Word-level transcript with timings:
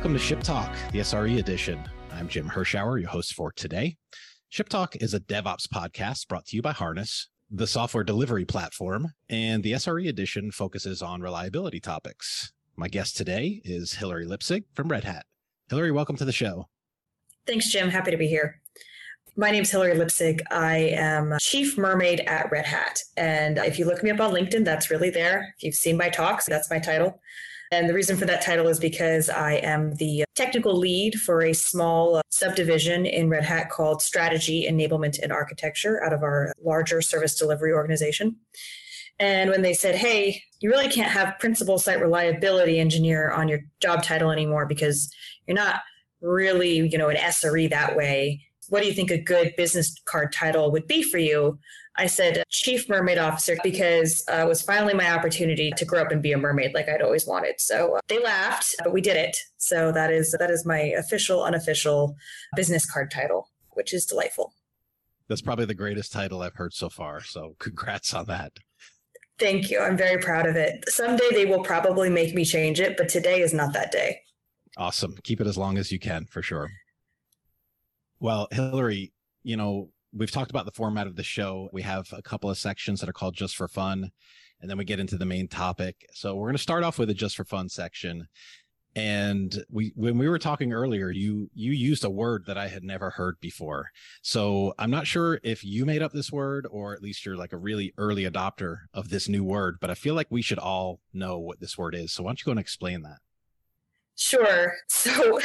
Welcome 0.00 0.14
to 0.14 0.18
Ship 0.18 0.42
Talk, 0.42 0.74
the 0.92 1.00
SRE 1.00 1.38
edition. 1.38 1.78
I'm 2.10 2.26
Jim 2.26 2.48
Hirschauer, 2.48 2.98
your 2.98 3.10
host 3.10 3.34
for 3.34 3.52
today. 3.52 3.98
Ship 4.48 4.66
Talk 4.66 4.96
is 4.96 5.12
a 5.12 5.20
DevOps 5.20 5.66
podcast 5.66 6.26
brought 6.26 6.46
to 6.46 6.56
you 6.56 6.62
by 6.62 6.72
Harness, 6.72 7.28
the 7.50 7.66
software 7.66 8.02
delivery 8.02 8.46
platform, 8.46 9.08
and 9.28 9.62
the 9.62 9.72
SRE 9.72 10.08
edition 10.08 10.52
focuses 10.52 11.02
on 11.02 11.20
reliability 11.20 11.80
topics. 11.80 12.50
My 12.76 12.88
guest 12.88 13.14
today 13.14 13.60
is 13.62 13.92
Hilliary 13.92 14.24
Lipsig 14.24 14.64
from 14.74 14.88
Red 14.88 15.04
Hat. 15.04 15.26
Hilliary, 15.68 15.92
welcome 15.92 16.16
to 16.16 16.24
the 16.24 16.32
show. 16.32 16.70
Thanks, 17.46 17.70
Jim. 17.70 17.90
Happy 17.90 18.10
to 18.10 18.16
be 18.16 18.26
here. 18.26 18.58
My 19.36 19.50
name 19.50 19.64
is 19.64 19.70
Hilliary 19.70 19.98
Lipsig. 19.98 20.40
I 20.50 20.76
am 20.78 21.36
Chief 21.40 21.76
Mermaid 21.76 22.20
at 22.20 22.50
Red 22.50 22.64
Hat. 22.64 22.98
And 23.18 23.58
if 23.58 23.78
you 23.78 23.84
look 23.84 24.02
me 24.02 24.08
up 24.08 24.20
on 24.20 24.32
LinkedIn, 24.32 24.64
that's 24.64 24.90
really 24.90 25.10
there. 25.10 25.54
If 25.58 25.62
you've 25.62 25.74
seen 25.74 25.98
my 25.98 26.08
talks, 26.08 26.46
that's 26.46 26.70
my 26.70 26.78
title. 26.78 27.20
And 27.72 27.88
the 27.88 27.94
reason 27.94 28.16
for 28.16 28.24
that 28.26 28.42
title 28.42 28.66
is 28.66 28.80
because 28.80 29.30
I 29.30 29.54
am 29.54 29.94
the 29.94 30.24
technical 30.34 30.76
lead 30.76 31.14
for 31.14 31.42
a 31.42 31.52
small 31.52 32.16
uh, 32.16 32.22
subdivision 32.30 33.06
in 33.06 33.28
Red 33.28 33.44
Hat 33.44 33.70
called 33.70 34.02
Strategy, 34.02 34.66
Enablement, 34.68 35.20
and 35.22 35.30
Architecture 35.30 36.02
out 36.02 36.12
of 36.12 36.22
our 36.24 36.52
larger 36.64 37.00
service 37.00 37.38
delivery 37.38 37.72
organization. 37.72 38.36
And 39.20 39.50
when 39.50 39.62
they 39.62 39.74
said, 39.74 39.94
hey, 39.94 40.42
you 40.60 40.70
really 40.70 40.88
can't 40.88 41.12
have 41.12 41.38
principal 41.38 41.78
site 41.78 42.00
reliability 42.00 42.80
engineer 42.80 43.30
on 43.30 43.46
your 43.48 43.60
job 43.80 44.02
title 44.02 44.30
anymore 44.30 44.66
because 44.66 45.14
you're 45.46 45.54
not 45.54 45.80
really, 46.20 46.88
you 46.88 46.98
know, 46.98 47.08
an 47.08 47.16
SRE 47.16 47.70
that 47.70 47.96
way. 47.96 48.40
What 48.70 48.82
do 48.82 48.88
you 48.88 48.94
think 48.94 49.10
a 49.10 49.18
good 49.18 49.52
business 49.56 49.94
card 50.04 50.32
title 50.32 50.70
would 50.70 50.86
be 50.86 51.02
for 51.02 51.18
you? 51.18 51.58
I 51.96 52.06
said 52.06 52.44
chief 52.48 52.88
mermaid 52.88 53.18
officer 53.18 53.56
because 53.64 54.24
uh, 54.32 54.36
it 54.36 54.48
was 54.48 54.62
finally 54.62 54.94
my 54.94 55.10
opportunity 55.10 55.72
to 55.76 55.84
grow 55.84 56.02
up 56.02 56.12
and 56.12 56.22
be 56.22 56.32
a 56.32 56.38
mermaid 56.38 56.72
like 56.72 56.88
I'd 56.88 57.02
always 57.02 57.26
wanted. 57.26 57.60
So 57.60 57.96
uh, 57.96 58.00
they 58.06 58.22
laughed, 58.22 58.76
but 58.84 58.92
we 58.92 59.00
did 59.00 59.16
it. 59.16 59.36
So 59.58 59.90
that 59.90 60.12
is 60.12 60.34
that 60.38 60.50
is 60.50 60.64
my 60.64 60.78
official 60.78 61.42
unofficial 61.42 62.14
business 62.54 62.88
card 62.88 63.10
title, 63.10 63.50
which 63.72 63.92
is 63.92 64.06
delightful. 64.06 64.54
That's 65.28 65.42
probably 65.42 65.64
the 65.64 65.74
greatest 65.74 66.12
title 66.12 66.40
I've 66.40 66.54
heard 66.54 66.72
so 66.72 66.88
far. 66.88 67.24
So 67.24 67.56
congrats 67.58 68.14
on 68.14 68.26
that. 68.26 68.52
Thank 69.40 69.68
you. 69.68 69.80
I'm 69.80 69.96
very 69.96 70.22
proud 70.22 70.46
of 70.46 70.54
it. 70.54 70.84
Someday 70.88 71.28
they 71.32 71.46
will 71.46 71.64
probably 71.64 72.08
make 72.08 72.34
me 72.34 72.44
change 72.44 72.78
it, 72.78 72.96
but 72.96 73.08
today 73.08 73.40
is 73.40 73.52
not 73.52 73.72
that 73.72 73.90
day. 73.90 74.20
Awesome. 74.76 75.16
Keep 75.24 75.40
it 75.40 75.48
as 75.48 75.58
long 75.58 75.76
as 75.76 75.90
you 75.90 75.98
can 75.98 76.26
for 76.26 76.40
sure. 76.40 76.70
Well, 78.20 78.48
Hilliary, 78.52 79.14
you 79.42 79.56
know, 79.56 79.88
we've 80.12 80.30
talked 80.30 80.50
about 80.50 80.66
the 80.66 80.72
format 80.72 81.06
of 81.06 81.16
the 81.16 81.22
show. 81.22 81.70
We 81.72 81.80
have 81.82 82.06
a 82.12 82.20
couple 82.20 82.50
of 82.50 82.58
sections 82.58 83.00
that 83.00 83.08
are 83.08 83.14
called 83.14 83.34
just 83.34 83.56
for 83.56 83.66
fun, 83.66 84.10
and 84.60 84.70
then 84.70 84.76
we 84.76 84.84
get 84.84 85.00
into 85.00 85.16
the 85.16 85.24
main 85.24 85.48
topic. 85.48 86.06
So 86.12 86.34
we're 86.34 86.48
going 86.48 86.56
to 86.56 86.62
start 86.62 86.84
off 86.84 86.98
with 86.98 87.08
a 87.08 87.14
just 87.14 87.34
for 87.34 87.44
fun 87.44 87.70
section. 87.70 88.28
And 88.94 89.64
we, 89.70 89.92
when 89.94 90.18
we 90.18 90.28
were 90.28 90.38
talking 90.38 90.72
earlier, 90.74 91.10
you, 91.10 91.48
you 91.54 91.72
used 91.72 92.04
a 92.04 92.10
word 92.10 92.44
that 92.46 92.58
I 92.58 92.68
had 92.68 92.82
never 92.82 93.08
heard 93.08 93.36
before. 93.40 93.88
So 94.20 94.74
I'm 94.78 94.90
not 94.90 95.06
sure 95.06 95.40
if 95.42 95.64
you 95.64 95.86
made 95.86 96.02
up 96.02 96.12
this 96.12 96.32
word 96.32 96.66
or 96.70 96.92
at 96.92 97.00
least 97.00 97.24
you're 97.24 97.36
like 97.36 97.52
a 97.52 97.56
really 97.56 97.94
early 97.96 98.24
adopter 98.24 98.78
of 98.92 99.08
this 99.08 99.28
new 99.28 99.44
word, 99.44 99.78
but 99.80 99.90
I 99.90 99.94
feel 99.94 100.14
like 100.14 100.26
we 100.28 100.42
should 100.42 100.58
all 100.58 101.00
know 101.14 101.38
what 101.38 101.60
this 101.60 101.78
word 101.78 101.94
is. 101.94 102.12
So 102.12 102.24
why 102.24 102.30
don't 102.30 102.40
you 102.40 102.46
go 102.46 102.50
and 102.50 102.60
explain 102.60 103.02
that? 103.02 103.18
Sure. 104.20 104.74
So 104.88 105.40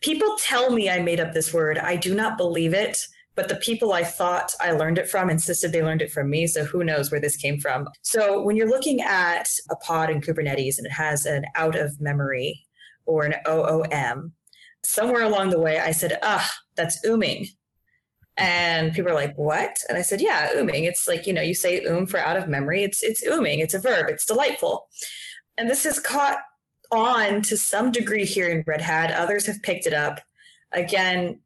people 0.00 0.36
tell 0.38 0.70
me 0.70 0.88
I 0.88 1.00
made 1.00 1.18
up 1.18 1.32
this 1.32 1.52
word. 1.52 1.78
I 1.78 1.96
do 1.96 2.14
not 2.14 2.38
believe 2.38 2.72
it 2.72 2.96
but 3.36 3.48
the 3.48 3.56
people 3.56 3.92
I 3.92 4.04
thought 4.04 4.52
I 4.60 4.72
learned 4.72 4.98
it 4.98 5.08
from 5.08 5.30
insisted 5.30 5.72
they 5.72 5.82
learned 5.82 6.02
it 6.02 6.12
from 6.12 6.30
me. 6.30 6.46
So 6.46 6.64
who 6.64 6.84
knows 6.84 7.10
where 7.10 7.20
this 7.20 7.36
came 7.36 7.58
from. 7.58 7.88
So 8.02 8.42
when 8.42 8.56
you're 8.56 8.68
looking 8.68 9.00
at 9.00 9.48
a 9.70 9.76
pod 9.76 10.10
in 10.10 10.20
Kubernetes 10.20 10.78
and 10.78 10.86
it 10.86 10.92
has 10.92 11.26
an 11.26 11.44
out 11.56 11.76
of 11.76 12.00
memory 12.00 12.64
or 13.06 13.24
an 13.24 13.34
OOM, 13.46 14.32
somewhere 14.84 15.22
along 15.22 15.50
the 15.50 15.60
way 15.60 15.78
I 15.78 15.90
said, 15.90 16.18
ah, 16.22 16.48
that's 16.76 17.04
ooming. 17.04 17.48
And 18.36 18.92
people 18.92 19.12
are 19.12 19.16
like, 19.16 19.36
what? 19.36 19.76
And 19.88 19.96
I 19.96 20.02
said, 20.02 20.20
yeah, 20.20 20.50
ooming. 20.54 20.88
It's 20.88 21.06
like, 21.06 21.26
you 21.26 21.32
know, 21.32 21.42
you 21.42 21.54
say 21.54 21.84
oom 21.84 22.06
for 22.06 22.18
out 22.18 22.36
of 22.36 22.48
memory. 22.48 22.82
It's 22.82 23.02
it's 23.02 23.24
ooming. 23.24 23.60
It's 23.60 23.74
a 23.74 23.78
verb. 23.78 24.06
It's 24.08 24.26
delightful. 24.26 24.88
And 25.56 25.70
this 25.70 25.84
has 25.84 26.00
caught 26.00 26.38
on 26.96 27.42
to 27.42 27.56
some 27.56 27.92
degree 27.92 28.24
here 28.24 28.48
in 28.48 28.64
Red 28.66 28.80
Hat. 28.80 29.12
Others 29.12 29.46
have 29.46 29.62
picked 29.62 29.86
it 29.86 29.94
up. 29.94 30.20
Again, 30.72 31.40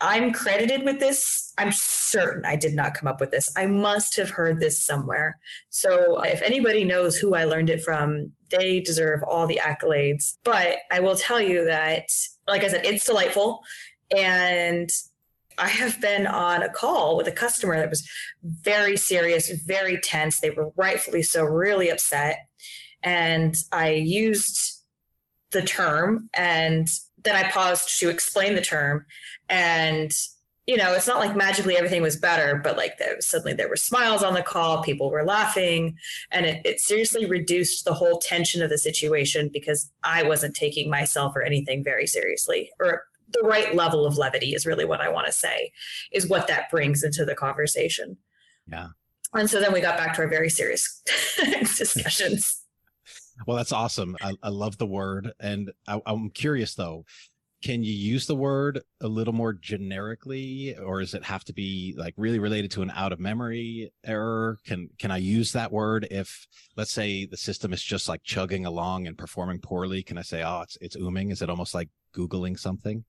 I'm 0.00 0.32
credited 0.32 0.84
with 0.84 0.98
this. 0.98 1.52
I'm 1.58 1.72
certain 1.72 2.44
I 2.44 2.56
did 2.56 2.74
not 2.74 2.94
come 2.94 3.06
up 3.08 3.20
with 3.20 3.30
this. 3.30 3.52
I 3.56 3.66
must 3.66 4.16
have 4.16 4.30
heard 4.30 4.60
this 4.60 4.82
somewhere. 4.82 5.38
So 5.70 6.20
if 6.22 6.42
anybody 6.42 6.84
knows 6.84 7.16
who 7.16 7.34
I 7.34 7.44
learned 7.44 7.70
it 7.70 7.82
from, 7.82 8.32
they 8.50 8.80
deserve 8.80 9.22
all 9.22 9.46
the 9.46 9.60
accolades. 9.62 10.36
But 10.44 10.78
I 10.90 11.00
will 11.00 11.16
tell 11.16 11.40
you 11.40 11.66
that, 11.66 12.08
like 12.48 12.64
I 12.64 12.68
said, 12.68 12.84
it's 12.84 13.06
delightful. 13.06 13.62
And 14.16 14.90
I 15.58 15.68
have 15.68 16.00
been 16.00 16.26
on 16.26 16.62
a 16.62 16.68
call 16.68 17.16
with 17.16 17.28
a 17.28 17.32
customer 17.32 17.78
that 17.78 17.90
was 17.90 18.08
very 18.42 18.96
serious, 18.96 19.50
very 19.50 19.98
tense. 19.98 20.40
They 20.40 20.50
were 20.50 20.70
rightfully 20.76 21.22
so, 21.22 21.44
really 21.44 21.90
upset. 21.90 22.38
And 23.02 23.54
I 23.70 23.90
used 23.90 24.73
the 25.54 25.62
term 25.62 26.28
and 26.34 26.88
then 27.24 27.34
I 27.34 27.50
paused 27.50 27.98
to 27.98 28.10
explain 28.10 28.54
the 28.54 28.60
term. 28.60 29.04
And, 29.48 30.12
you 30.66 30.76
know, 30.76 30.92
it's 30.92 31.06
not 31.06 31.18
like 31.18 31.34
magically 31.34 31.76
everything 31.76 32.02
was 32.02 32.16
better, 32.16 32.60
but 32.62 32.76
like 32.76 32.98
there, 32.98 33.16
suddenly 33.20 33.54
there 33.54 33.68
were 33.68 33.76
smiles 33.76 34.22
on 34.22 34.34
the 34.34 34.42
call, 34.42 34.82
people 34.82 35.10
were 35.10 35.24
laughing, 35.24 35.96
and 36.30 36.46
it, 36.46 36.64
it 36.64 36.80
seriously 36.80 37.26
reduced 37.26 37.84
the 37.84 37.94
whole 37.94 38.18
tension 38.18 38.62
of 38.62 38.70
the 38.70 38.78
situation 38.78 39.50
because 39.52 39.90
I 40.04 40.22
wasn't 40.22 40.54
taking 40.54 40.88
myself 40.88 41.34
or 41.34 41.42
anything 41.42 41.82
very 41.82 42.06
seriously 42.06 42.70
or 42.78 43.04
the 43.32 43.46
right 43.46 43.74
level 43.74 44.06
of 44.06 44.16
levity 44.16 44.54
is 44.54 44.66
really 44.66 44.84
what 44.84 45.00
I 45.00 45.08
want 45.08 45.26
to 45.26 45.32
say, 45.32 45.72
is 46.12 46.28
what 46.28 46.46
that 46.46 46.70
brings 46.70 47.02
into 47.02 47.24
the 47.24 47.34
conversation. 47.34 48.16
Yeah. 48.70 48.88
And 49.32 49.50
so 49.50 49.60
then 49.60 49.72
we 49.72 49.80
got 49.80 49.96
back 49.96 50.14
to 50.14 50.22
our 50.22 50.28
very 50.28 50.48
serious 50.48 51.02
discussions. 51.76 52.63
Well, 53.46 53.56
that's 53.56 53.72
awesome. 53.72 54.16
I, 54.20 54.34
I 54.42 54.48
love 54.48 54.78
the 54.78 54.86
word. 54.86 55.32
And 55.40 55.72
I, 55.86 56.00
I'm 56.06 56.30
curious 56.30 56.74
though, 56.74 57.04
can 57.64 57.82
you 57.82 57.94
use 57.94 58.26
the 58.26 58.36
word 58.36 58.82
a 59.00 59.08
little 59.08 59.32
more 59.32 59.54
generically 59.54 60.76
or 60.76 61.00
does 61.00 61.14
it 61.14 61.24
have 61.24 61.44
to 61.44 61.54
be 61.54 61.94
like 61.96 62.12
really 62.18 62.38
related 62.38 62.70
to 62.70 62.82
an 62.82 62.90
out 62.90 63.10
of 63.10 63.18
memory 63.18 63.90
error 64.04 64.58
can 64.66 64.90
can 64.98 65.10
i 65.10 65.16
use 65.16 65.50
that 65.52 65.72
word 65.72 66.06
if 66.10 66.46
let's 66.76 66.92
say 66.92 67.24
the 67.24 67.38
system 67.38 67.72
is 67.72 67.82
just 67.82 68.06
like 68.06 68.22
chugging 68.22 68.66
along 68.66 69.06
and 69.06 69.16
performing 69.16 69.58
poorly 69.58 70.02
can 70.02 70.18
i 70.18 70.22
say 70.22 70.42
oh 70.42 70.60
it's 70.60 70.76
it's 70.82 70.96
ooming 70.96 71.32
is 71.32 71.40
it 71.40 71.48
almost 71.48 71.72
like 71.72 71.88
googling 72.14 72.58
something 72.58 73.02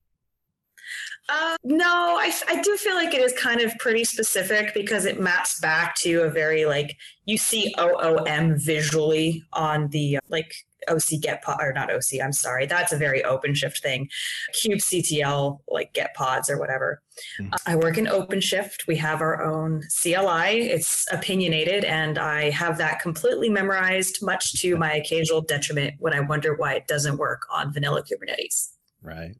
uh, 1.28 1.56
no, 1.64 2.16
I, 2.18 2.32
I 2.48 2.60
do 2.60 2.76
feel 2.76 2.94
like 2.94 3.12
it 3.12 3.20
is 3.20 3.32
kind 3.32 3.60
of 3.60 3.72
pretty 3.78 4.04
specific 4.04 4.72
because 4.74 5.06
it 5.06 5.20
maps 5.20 5.58
back 5.60 5.96
to 5.96 6.22
a 6.22 6.30
very 6.30 6.66
like 6.66 6.96
you 7.24 7.36
see 7.36 7.74
OOM 7.78 8.56
visually 8.64 9.42
on 9.52 9.88
the 9.88 10.18
like 10.28 10.54
OC 10.88 11.20
get 11.20 11.42
pod 11.42 11.58
or 11.60 11.72
not 11.72 11.92
OC. 11.92 12.20
I'm 12.22 12.32
sorry, 12.32 12.66
that's 12.66 12.92
a 12.92 12.96
very 12.96 13.22
OpenShift 13.22 13.80
thing. 13.80 14.08
kubectl 14.54 15.58
like 15.68 15.92
get 15.94 16.14
pods 16.14 16.48
or 16.48 16.58
whatever. 16.58 17.02
Mm-hmm. 17.40 17.52
Uh, 17.52 17.56
I 17.66 17.74
work 17.74 17.98
in 17.98 18.06
OpenShift. 18.06 18.86
We 18.86 18.96
have 18.96 19.20
our 19.20 19.42
own 19.42 19.82
CLI. 20.00 20.68
It's 20.68 21.06
opinionated, 21.10 21.84
and 21.84 22.18
I 22.18 22.50
have 22.50 22.78
that 22.78 23.00
completely 23.00 23.48
memorized, 23.48 24.18
much 24.22 24.60
to 24.60 24.76
my 24.76 24.94
occasional 24.94 25.40
detriment 25.40 25.94
when 25.98 26.12
I 26.12 26.20
wonder 26.20 26.54
why 26.54 26.74
it 26.74 26.86
doesn't 26.86 27.16
work 27.16 27.42
on 27.50 27.72
vanilla 27.72 28.04
Kubernetes. 28.04 28.68
Right. 29.02 29.36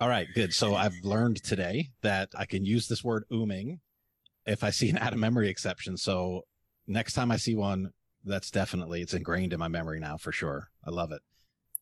All 0.00 0.08
right, 0.08 0.26
good. 0.34 0.54
So 0.54 0.74
I've 0.74 0.94
learned 1.02 1.42
today 1.42 1.90
that 2.00 2.30
I 2.34 2.46
can 2.46 2.64
use 2.64 2.88
this 2.88 3.04
word 3.04 3.24
ooming 3.30 3.80
if 4.46 4.64
I 4.64 4.70
see 4.70 4.88
an 4.88 4.96
out 4.96 5.12
of 5.12 5.18
memory 5.18 5.50
exception. 5.50 5.98
So 5.98 6.46
next 6.86 7.12
time 7.12 7.30
I 7.30 7.36
see 7.36 7.54
one, 7.54 7.90
that's 8.24 8.50
definitely 8.50 9.02
it's 9.02 9.12
ingrained 9.12 9.52
in 9.52 9.58
my 9.58 9.68
memory 9.68 10.00
now 10.00 10.16
for 10.16 10.32
sure. 10.32 10.68
I 10.86 10.90
love 10.90 11.12
it. 11.12 11.20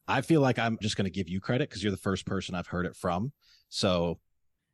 I 0.09 0.23
feel 0.23 0.41
like 0.41 0.59
I'm 0.59 0.79
just 0.83 0.97
going 0.97 1.05
to 1.05 1.13
give 1.13 1.29
you 1.29 1.41
credit 1.41 1.69
because 1.69 1.85
you're 1.85 1.93
the 1.93 1.97
first 1.97 2.27
person 2.27 2.57
I've 2.57 2.67
heard 2.67 2.87
it 2.87 2.97
from. 2.97 3.31
So 3.69 4.19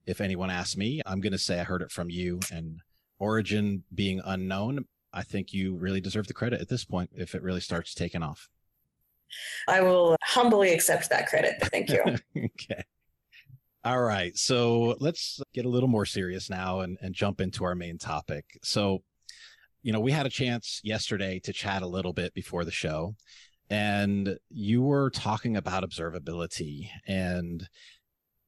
if 0.06 0.22
anyone 0.22 0.48
asks 0.48 0.78
me, 0.78 1.02
I'm 1.04 1.20
going 1.20 1.32
to 1.32 1.38
say 1.38 1.60
I 1.60 1.64
heard 1.64 1.82
it 1.82 1.90
from 1.90 2.08
you 2.08 2.40
and 2.50 2.80
origin 3.18 3.84
being 3.94 4.22
unknown. 4.24 4.86
I 5.12 5.22
think 5.22 5.52
you 5.52 5.76
really 5.76 6.00
deserve 6.00 6.28
the 6.28 6.34
credit 6.34 6.62
at 6.62 6.70
this 6.70 6.86
point 6.86 7.10
if 7.14 7.34
it 7.34 7.42
really 7.42 7.60
starts 7.60 7.92
taking 7.92 8.22
off. 8.22 8.48
I 9.68 9.82
will 9.82 10.16
humbly 10.22 10.72
accept 10.72 11.10
that 11.10 11.26
credit. 11.26 11.56
Thank 11.64 11.90
you. 11.90 12.02
okay. 12.36 12.84
All 13.84 14.00
right. 14.00 14.34
So 14.34 14.96
let's 14.98 15.42
get 15.52 15.66
a 15.66 15.68
little 15.68 15.90
more 15.90 16.06
serious 16.06 16.48
now 16.48 16.80
and, 16.80 16.96
and 17.02 17.14
jump 17.14 17.38
into 17.38 17.64
our 17.64 17.74
main 17.74 17.98
topic. 17.98 18.58
So, 18.62 19.02
you 19.82 19.92
know, 19.92 20.00
we 20.00 20.10
had 20.10 20.24
a 20.24 20.30
chance 20.30 20.80
yesterday 20.82 21.38
to 21.40 21.52
chat 21.52 21.82
a 21.82 21.86
little 21.86 22.14
bit 22.14 22.32
before 22.32 22.64
the 22.64 22.70
show, 22.70 23.14
and 23.68 24.38
you 24.48 24.80
were 24.80 25.10
talking 25.10 25.54
about 25.54 25.84
observability. 25.86 26.88
And, 27.06 27.68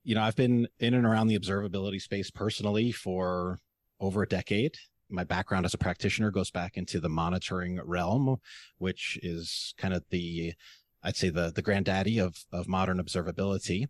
you 0.05 0.15
know, 0.15 0.23
I've 0.23 0.37
been 0.37 0.69
in 0.79 0.95
and 0.95 1.05
around 1.05 1.27
the 1.27 1.39
observability 1.39 2.01
space 2.01 2.31
personally 2.31 2.91
for 2.91 3.59
over 4.01 4.23
a 4.23 4.29
decade. 4.29 4.77
My 5.11 5.25
background 5.25 5.67
as 5.67 5.75
a 5.75 5.79
practitioner 5.79 6.31
goes 6.31 6.51
back 6.51 6.79
into 6.79 6.99
the 6.99 7.11
monitoring 7.11 7.79
realm, 7.85 8.39
which 8.79 9.19
is 9.23 9.75
kind 9.77 9.93
of 9.93 10.03
the 10.09 10.55
I'd 11.03 11.17
say 11.17 11.29
the 11.29 11.53
the 11.55 11.61
granddaddy 11.61 12.19
of 12.19 12.47
of 12.51 12.69
modern 12.69 12.97
observability. 12.97 13.89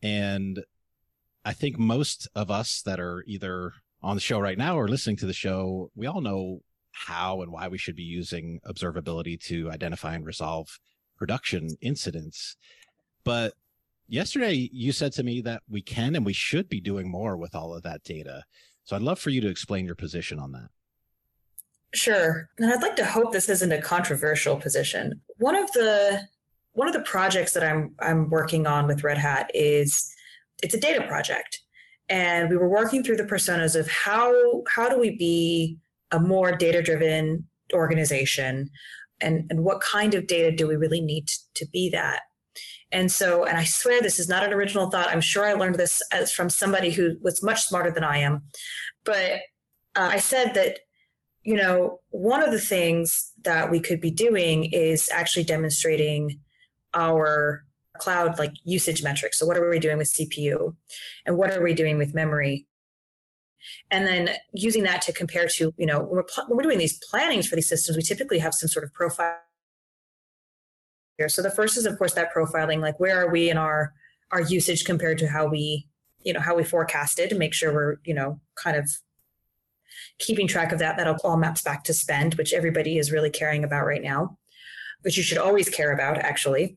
And 0.00 0.62
I 1.46 1.52
think 1.52 1.78
most 1.78 2.26
of 2.34 2.50
us 2.50 2.82
that 2.86 2.98
are 2.98 3.22
either 3.28 3.72
on 4.02 4.16
the 4.16 4.20
show 4.20 4.40
right 4.40 4.58
now 4.58 4.76
or 4.76 4.88
listening 4.88 5.16
to 5.18 5.26
the 5.26 5.32
show, 5.32 5.92
we 5.94 6.08
all 6.08 6.20
know 6.20 6.58
how 6.90 7.40
and 7.40 7.52
why 7.52 7.68
we 7.68 7.78
should 7.78 7.94
be 7.94 8.02
using 8.02 8.58
observability 8.66 9.40
to 9.44 9.70
identify 9.70 10.16
and 10.16 10.26
resolve 10.26 10.80
production 11.16 11.68
incidents. 11.80 12.56
But 13.22 13.54
yesterday 14.08 14.68
you 14.72 14.90
said 14.90 15.12
to 15.12 15.22
me 15.22 15.40
that 15.42 15.62
we 15.70 15.82
can 15.82 16.16
and 16.16 16.26
we 16.26 16.32
should 16.32 16.68
be 16.68 16.80
doing 16.80 17.08
more 17.08 17.36
with 17.36 17.54
all 17.54 17.72
of 17.76 17.84
that 17.84 18.02
data. 18.02 18.42
So 18.82 18.96
I'd 18.96 19.02
love 19.02 19.20
for 19.20 19.30
you 19.30 19.40
to 19.42 19.48
explain 19.48 19.86
your 19.86 19.94
position 19.94 20.40
on 20.40 20.50
that. 20.50 20.68
Sure. 21.94 22.48
And 22.58 22.72
I'd 22.72 22.82
like 22.82 22.96
to 22.96 23.04
hope 23.04 23.32
this 23.32 23.48
isn't 23.48 23.70
a 23.70 23.80
controversial 23.80 24.56
position. 24.56 25.20
One 25.36 25.54
of 25.54 25.70
the 25.72 26.22
one 26.72 26.88
of 26.88 26.92
the 26.92 27.02
projects 27.02 27.52
that 27.52 27.62
I'm 27.62 27.94
I'm 28.00 28.30
working 28.30 28.66
on 28.66 28.88
with 28.88 29.04
Red 29.04 29.16
Hat 29.16 29.48
is 29.54 30.12
it's 30.62 30.74
a 30.74 30.80
data 30.80 31.06
project. 31.06 31.60
And 32.08 32.50
we 32.50 32.56
were 32.56 32.68
working 32.68 33.02
through 33.02 33.16
the 33.16 33.24
personas 33.24 33.74
of 33.78 33.88
how 33.88 34.62
how 34.68 34.88
do 34.88 34.98
we 34.98 35.16
be 35.16 35.78
a 36.12 36.20
more 36.20 36.52
data-driven 36.52 37.44
organization 37.72 38.70
and, 39.20 39.44
and 39.50 39.64
what 39.64 39.80
kind 39.80 40.14
of 40.14 40.28
data 40.28 40.54
do 40.54 40.68
we 40.68 40.76
really 40.76 41.00
need 41.00 41.26
to, 41.26 41.38
to 41.54 41.66
be 41.72 41.90
that? 41.90 42.20
And 42.92 43.10
so, 43.10 43.44
and 43.44 43.58
I 43.58 43.64
swear 43.64 44.00
this 44.00 44.20
is 44.20 44.28
not 44.28 44.44
an 44.44 44.52
original 44.52 44.88
thought. 44.88 45.08
I'm 45.08 45.20
sure 45.20 45.44
I 45.44 45.54
learned 45.54 45.74
this 45.74 46.00
as 46.12 46.32
from 46.32 46.48
somebody 46.48 46.90
who 46.90 47.16
was 47.20 47.42
much 47.42 47.62
smarter 47.62 47.90
than 47.90 48.04
I 48.04 48.18
am. 48.18 48.42
But 49.04 49.40
uh, 49.96 50.10
I 50.12 50.18
said 50.18 50.54
that, 50.54 50.78
you 51.42 51.56
know, 51.56 52.00
one 52.10 52.42
of 52.42 52.52
the 52.52 52.60
things 52.60 53.32
that 53.42 53.70
we 53.70 53.80
could 53.80 54.00
be 54.00 54.12
doing 54.12 54.66
is 54.66 55.10
actually 55.12 55.44
demonstrating 55.44 56.40
our 56.94 57.65
cloud 57.98 58.38
like 58.38 58.52
usage 58.64 59.02
metrics. 59.02 59.38
So, 59.38 59.46
what 59.46 59.56
are 59.56 59.68
we 59.68 59.78
doing 59.78 59.98
with 59.98 60.12
CPU? 60.12 60.74
And 61.24 61.36
what 61.36 61.50
are 61.50 61.62
we 61.62 61.74
doing 61.74 61.98
with 61.98 62.14
memory? 62.14 62.66
And 63.90 64.06
then 64.06 64.30
using 64.52 64.84
that 64.84 65.02
to 65.02 65.12
compare 65.12 65.48
to, 65.56 65.74
you 65.76 65.86
know, 65.86 65.98
when 65.98 66.10
we're, 66.10 66.22
pl- 66.22 66.44
when 66.46 66.56
we're 66.56 66.62
doing 66.62 66.78
these 66.78 66.98
plannings 67.10 67.46
for 67.48 67.56
these 67.56 67.68
systems, 67.68 67.96
we 67.96 68.02
typically 68.02 68.38
have 68.38 68.54
some 68.54 68.68
sort 68.68 68.84
of 68.84 68.92
profile 68.92 69.38
here. 71.18 71.28
So 71.28 71.42
the 71.42 71.50
first 71.50 71.76
is, 71.76 71.86
of 71.86 71.98
course, 71.98 72.14
that 72.14 72.32
profiling, 72.32 72.80
like 72.80 73.00
where 73.00 73.24
are 73.24 73.30
we 73.30 73.50
in 73.50 73.56
our 73.56 73.92
our 74.32 74.42
usage 74.42 74.84
compared 74.84 75.18
to 75.18 75.28
how 75.28 75.46
we, 75.46 75.88
you 76.22 76.32
know, 76.32 76.40
how 76.40 76.56
we 76.56 76.64
forecasted 76.64 77.30
to 77.30 77.36
make 77.36 77.54
sure 77.54 77.72
we're, 77.72 77.96
you 78.04 78.14
know, 78.14 78.40
kind 78.56 78.76
of 78.76 78.90
keeping 80.18 80.48
track 80.48 80.72
of 80.72 80.78
that. 80.80 80.96
That'll 80.96 81.16
all 81.24 81.36
maps 81.36 81.62
back 81.62 81.84
to 81.84 81.94
spend, 81.94 82.34
which 82.34 82.52
everybody 82.52 82.98
is 82.98 83.12
really 83.12 83.30
caring 83.30 83.64
about 83.64 83.86
right 83.86 84.02
now, 84.02 84.36
which 85.02 85.16
you 85.16 85.22
should 85.22 85.38
always 85.38 85.68
care 85.68 85.92
about, 85.92 86.18
actually. 86.18 86.76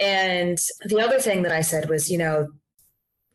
And 0.00 0.58
the 0.86 1.00
other 1.00 1.20
thing 1.20 1.42
that 1.42 1.52
I 1.52 1.60
said 1.60 1.88
was, 1.88 2.10
you 2.10 2.18
know, 2.18 2.48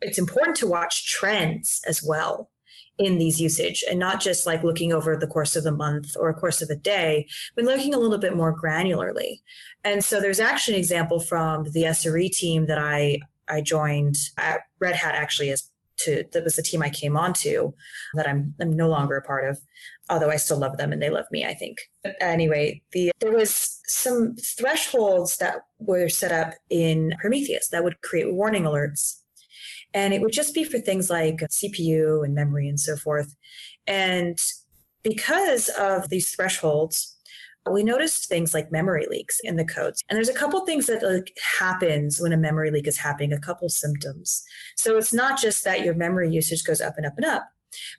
it's 0.02 0.18
important 0.18 0.58
to 0.58 0.68
watch 0.68 1.08
trends 1.08 1.82
as 1.88 2.04
well 2.04 2.50
in 2.98 3.18
these 3.18 3.42
usage 3.42 3.84
and 3.90 4.00
not 4.00 4.22
just 4.22 4.46
like 4.46 4.64
looking 4.64 4.94
over 4.94 5.18
the 5.18 5.28
course 5.28 5.56
of 5.56 5.66
a 5.66 5.72
month 5.72 6.16
or 6.18 6.30
a 6.30 6.34
course 6.34 6.62
of 6.62 6.70
a 6.70 6.76
day, 6.76 7.28
but 7.56 7.66
looking 7.66 7.94
a 7.94 8.00
little 8.00 8.18
bit 8.18 8.36
more 8.36 8.58
granularly. 8.58 9.42
And 9.84 10.04
so 10.04 10.22
there's 10.22 10.40
actually 10.40 10.76
an 10.76 10.80
example 10.80 11.20
from 11.20 11.66
the 11.66 11.84
SRE 11.84 12.30
team 12.32 12.68
that 12.68 12.80
I 12.80 13.20
I 13.48 13.62
joined 13.62 14.18
at 14.38 14.62
Red 14.80 14.96
Hat 14.96 15.14
actually 15.14 15.52
as 15.52 15.70
to 15.98 16.24
that 16.32 16.44
was 16.44 16.56
the 16.56 16.64
team 16.64 16.82
I 16.82 16.90
came 16.90 17.16
onto 17.16 17.72
that 18.16 18.28
I'm 18.28 18.54
I'm 18.60 18.76
no 18.76 18.90
longer 18.90 19.18
a 19.18 19.22
part 19.22 19.46
of, 19.50 19.60
although 20.10 20.32
I 20.32 20.38
still 20.38 20.58
love 20.58 20.78
them 20.78 20.92
and 20.92 21.02
they 21.02 21.10
love 21.10 21.26
me, 21.32 21.46
I 21.46 21.54
think. 21.54 21.78
But 22.04 22.16
anyway, 22.20 22.82
the 22.92 23.12
there 23.20 23.32
was 23.32 23.75
some 23.88 24.36
thresholds 24.36 25.38
that 25.38 25.58
were 25.80 26.10
set 26.10 26.32
up 26.32 26.54
in 26.70 27.14
Prometheus 27.20 27.70
that 27.70 27.84
would 27.84 28.02
create 28.02 28.34
warning 28.34 28.64
alerts 28.64 29.22
and 29.96 30.14
it 30.14 30.22
would 30.22 30.34
just 30.34 30.54
be 30.54 30.66
for 30.66 30.78
things 30.78 31.10
like 31.10 31.38
CPU 31.38 32.26
and 32.26 32.36
memory 32.36 32.68
and 32.68 32.80
so 32.80 32.98
forth. 32.98 33.34
And 33.88 34.38
because 35.04 35.70
of 35.70 36.10
these 36.10 36.36
thresholds, 36.36 37.16
we 37.72 37.82
noticed 37.82 38.28
things 38.28 38.54
like 38.54 38.74
memory 38.74 39.08
leaks 39.10 39.40
in 39.42 39.56
the 39.56 39.64
codes. 39.64 40.04
And 40.10 40.18
there's 40.18 40.30
a 40.30 40.34
couple 40.34 40.66
things 40.66 40.88
that 40.88 41.02
like 41.02 41.32
happens 41.60 42.20
when 42.20 42.34
a 42.34 42.38
memory 42.38 42.72
leak 42.72 42.88
is 42.88 42.98
happening, 42.98 43.32
a 43.32 43.40
couple 43.40 43.70
symptoms. 43.70 44.44
So 44.76 44.98
it's 44.98 45.14
not 45.14 45.40
just 45.40 45.64
that 45.64 45.84
your 45.86 45.96
memory 45.96 46.30
usage 46.30 46.66
goes 46.66 46.82
up 46.82 46.96
and 46.98 47.06
up 47.06 47.14
and 47.16 47.26
up. 47.26 47.48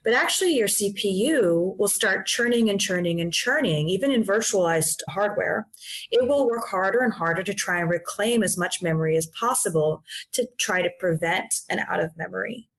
But 0.03 0.13
actually, 0.13 0.55
your 0.55 0.67
CPU 0.67 1.77
will 1.77 1.87
start 1.87 2.25
churning 2.25 2.69
and 2.69 2.79
churning 2.79 3.21
and 3.21 3.33
churning, 3.33 3.89
even 3.89 4.11
in 4.11 4.23
virtualized 4.23 5.01
hardware. 5.09 5.67
It 6.11 6.27
will 6.27 6.47
work 6.47 6.67
harder 6.67 6.99
and 6.99 7.13
harder 7.13 7.43
to 7.43 7.53
try 7.53 7.79
and 7.79 7.89
reclaim 7.89 8.43
as 8.43 8.57
much 8.57 8.81
memory 8.81 9.17
as 9.17 9.27
possible 9.27 10.03
to 10.33 10.47
try 10.57 10.81
to 10.81 10.89
prevent 10.99 11.53
an 11.69 11.79
out 11.79 11.99
of 11.99 12.15
memory. 12.17 12.69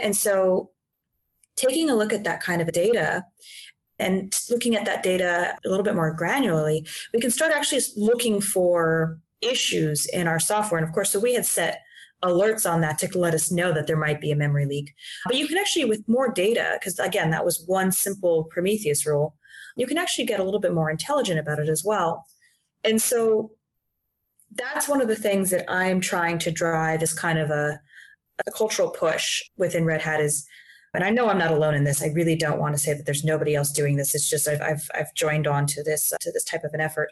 And 0.00 0.16
so, 0.16 0.70
taking 1.56 1.90
a 1.90 1.96
look 1.96 2.12
at 2.12 2.24
that 2.24 2.42
kind 2.42 2.62
of 2.62 2.70
data 2.72 3.24
and 3.98 4.32
looking 4.48 4.76
at 4.76 4.84
that 4.84 5.02
data 5.02 5.56
a 5.64 5.68
little 5.68 5.84
bit 5.84 5.94
more 5.94 6.16
granularly, 6.16 6.88
we 7.12 7.20
can 7.20 7.30
start 7.30 7.52
actually 7.52 7.82
looking 7.96 8.40
for 8.40 9.18
issues 9.40 10.06
in 10.06 10.26
our 10.28 10.38
software. 10.38 10.78
And 10.78 10.88
of 10.88 10.94
course, 10.94 11.10
so 11.10 11.20
we 11.20 11.34
had 11.34 11.46
set 11.46 11.82
alerts 12.22 12.68
on 12.68 12.80
that 12.80 12.98
to 12.98 13.18
let 13.18 13.34
us 13.34 13.50
know 13.50 13.72
that 13.72 13.86
there 13.86 13.96
might 13.96 14.20
be 14.20 14.30
a 14.30 14.36
memory 14.36 14.66
leak. 14.66 14.92
But 15.26 15.36
you 15.36 15.46
can 15.46 15.58
actually, 15.58 15.84
with 15.84 16.08
more 16.08 16.28
data, 16.28 16.76
because 16.78 16.98
again, 16.98 17.30
that 17.30 17.44
was 17.44 17.64
one 17.66 17.92
simple 17.92 18.44
Prometheus 18.44 19.06
rule, 19.06 19.36
you 19.76 19.86
can 19.86 19.98
actually 19.98 20.26
get 20.26 20.40
a 20.40 20.44
little 20.44 20.60
bit 20.60 20.74
more 20.74 20.90
intelligent 20.90 21.38
about 21.38 21.60
it 21.60 21.68
as 21.68 21.84
well. 21.84 22.26
And 22.84 23.00
so 23.00 23.52
that's 24.54 24.88
one 24.88 25.00
of 25.00 25.08
the 25.08 25.16
things 25.16 25.50
that 25.50 25.70
I'm 25.70 26.00
trying 26.00 26.38
to 26.38 26.50
drive 26.50 27.02
as 27.02 27.12
kind 27.12 27.38
of 27.38 27.50
a, 27.50 27.80
a 28.46 28.50
cultural 28.50 28.90
push 28.90 29.42
within 29.56 29.84
Red 29.84 30.02
Hat 30.02 30.20
is 30.20 30.46
and 30.94 31.04
I 31.04 31.10
know 31.10 31.28
I'm 31.28 31.38
not 31.38 31.50
alone 31.50 31.74
in 31.74 31.84
this. 31.84 32.02
I 32.02 32.08
really 32.08 32.34
don't 32.34 32.58
want 32.58 32.74
to 32.74 32.78
say 32.78 32.94
that 32.94 33.04
there's 33.04 33.22
nobody 33.22 33.54
else 33.54 33.70
doing 33.70 33.96
this. 33.96 34.14
It's 34.14 34.28
just 34.28 34.48
I've 34.48 34.62
I've, 34.62 34.90
I've 34.94 35.14
joined 35.14 35.46
on 35.46 35.66
to 35.66 35.82
this 35.82 36.12
to 36.18 36.32
this 36.32 36.44
type 36.44 36.64
of 36.64 36.72
an 36.72 36.80
effort. 36.80 37.10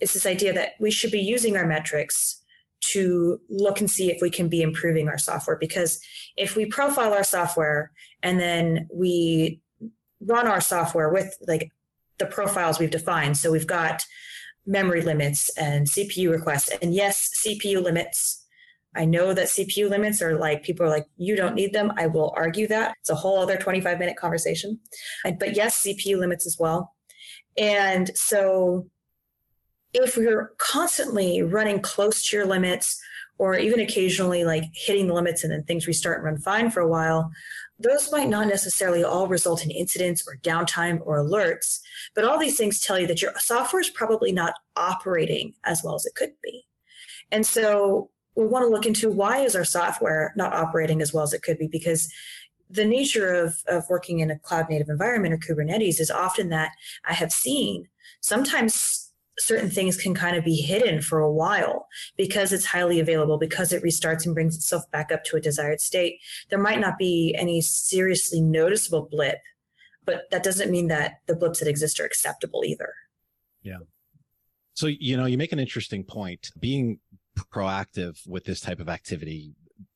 It's 0.00 0.14
this 0.14 0.26
idea 0.26 0.52
that 0.54 0.70
we 0.80 0.90
should 0.90 1.10
be 1.10 1.20
using 1.20 1.56
our 1.56 1.66
metrics 1.66 2.39
to 2.80 3.40
look 3.48 3.80
and 3.80 3.90
see 3.90 4.10
if 4.10 4.20
we 4.20 4.30
can 4.30 4.48
be 4.48 4.62
improving 4.62 5.08
our 5.08 5.18
software. 5.18 5.56
Because 5.56 6.00
if 6.36 6.56
we 6.56 6.66
profile 6.66 7.12
our 7.12 7.24
software 7.24 7.92
and 8.22 8.40
then 8.40 8.88
we 8.92 9.60
run 10.20 10.46
our 10.46 10.60
software 10.60 11.10
with 11.10 11.36
like 11.46 11.70
the 12.18 12.26
profiles 12.26 12.78
we've 12.78 12.90
defined, 12.90 13.36
so 13.36 13.50
we've 13.50 13.66
got 13.66 14.04
memory 14.66 15.02
limits 15.02 15.50
and 15.56 15.86
CPU 15.86 16.30
requests, 16.30 16.70
and 16.82 16.94
yes, 16.94 17.30
CPU 17.44 17.82
limits. 17.82 18.46
I 18.96 19.04
know 19.04 19.32
that 19.32 19.46
CPU 19.46 19.88
limits 19.88 20.20
are 20.20 20.36
like 20.36 20.64
people 20.64 20.84
are 20.84 20.90
like, 20.90 21.06
you 21.16 21.36
don't 21.36 21.54
need 21.54 21.72
them. 21.72 21.92
I 21.96 22.08
will 22.08 22.34
argue 22.36 22.66
that. 22.68 22.96
It's 23.00 23.10
a 23.10 23.14
whole 23.14 23.38
other 23.38 23.56
25 23.56 23.98
minute 24.00 24.16
conversation. 24.16 24.80
But 25.24 25.54
yes, 25.54 25.84
CPU 25.84 26.18
limits 26.18 26.44
as 26.44 26.56
well. 26.58 26.92
And 27.56 28.10
so 28.16 28.88
if 29.92 30.16
you're 30.16 30.52
constantly 30.58 31.42
running 31.42 31.80
close 31.80 32.28
to 32.28 32.36
your 32.36 32.46
limits 32.46 33.00
or 33.38 33.56
even 33.56 33.80
occasionally 33.80 34.44
like 34.44 34.64
hitting 34.74 35.06
the 35.06 35.14
limits 35.14 35.42
and 35.42 35.52
then 35.52 35.64
things 35.64 35.86
restart 35.86 36.18
and 36.18 36.24
run 36.24 36.38
fine 36.38 36.70
for 36.70 36.80
a 36.80 36.88
while, 36.88 37.30
those 37.78 38.12
might 38.12 38.28
not 38.28 38.46
necessarily 38.46 39.02
all 39.02 39.26
result 39.26 39.64
in 39.64 39.70
incidents 39.70 40.22
or 40.28 40.36
downtime 40.42 41.00
or 41.04 41.18
alerts, 41.18 41.80
but 42.14 42.24
all 42.24 42.38
these 42.38 42.58
things 42.58 42.80
tell 42.80 42.98
you 42.98 43.06
that 43.06 43.22
your 43.22 43.32
software 43.38 43.80
is 43.80 43.88
probably 43.90 44.32
not 44.32 44.54
operating 44.76 45.54
as 45.64 45.82
well 45.82 45.94
as 45.94 46.04
it 46.04 46.14
could 46.14 46.32
be. 46.42 46.66
And 47.32 47.46
so 47.46 48.10
we 48.36 48.46
want 48.46 48.64
to 48.64 48.68
look 48.68 48.86
into 48.86 49.10
why 49.10 49.38
is 49.38 49.56
our 49.56 49.64
software 49.64 50.32
not 50.36 50.52
operating 50.52 51.00
as 51.00 51.12
well 51.12 51.24
as 51.24 51.32
it 51.32 51.42
could 51.42 51.58
be 51.58 51.68
because 51.68 52.12
the 52.68 52.84
nature 52.84 53.34
of, 53.34 53.56
of 53.66 53.84
working 53.88 54.20
in 54.20 54.30
a 54.30 54.38
cloud 54.38 54.68
native 54.68 54.88
environment 54.88 55.34
or 55.34 55.38
Kubernetes 55.38 55.98
is 55.98 56.10
often 56.10 56.50
that 56.50 56.72
I 57.04 57.14
have 57.14 57.32
seen 57.32 57.88
sometimes 58.20 59.09
certain 59.40 59.70
things 59.70 59.96
can 59.96 60.14
kind 60.14 60.36
of 60.36 60.44
be 60.44 60.56
hidden 60.56 61.00
for 61.00 61.20
a 61.20 61.32
while 61.32 61.86
because 62.16 62.52
it's 62.52 62.66
highly 62.66 63.00
available, 63.00 63.38
because 63.38 63.72
it 63.72 63.82
restarts 63.82 64.26
and 64.26 64.34
brings 64.34 64.54
itself 64.54 64.88
back 64.90 65.10
up 65.10 65.24
to 65.24 65.36
a 65.36 65.40
desired 65.40 65.80
state. 65.80 66.18
There 66.50 66.58
might 66.58 66.80
not 66.80 66.98
be 66.98 67.34
any 67.38 67.60
seriously 67.60 68.40
noticeable 68.40 69.08
blip, 69.10 69.38
but 70.04 70.30
that 70.30 70.42
doesn't 70.42 70.70
mean 70.70 70.88
that 70.88 71.14
the 71.26 71.36
blips 71.36 71.60
that 71.60 71.68
exist 71.68 72.00
are 72.00 72.04
acceptable 72.04 72.62
either. 72.64 72.92
Yeah. 73.62 73.78
So, 74.74 74.86
you 74.86 75.16
know, 75.16 75.26
you 75.26 75.36
make 75.36 75.52
an 75.52 75.58
interesting 75.58 76.04
point. 76.04 76.50
Being 76.58 77.00
proactive 77.52 78.18
with 78.26 78.44
this 78.44 78.60
type 78.60 78.80
of 78.80 78.88
activity, 78.88 79.54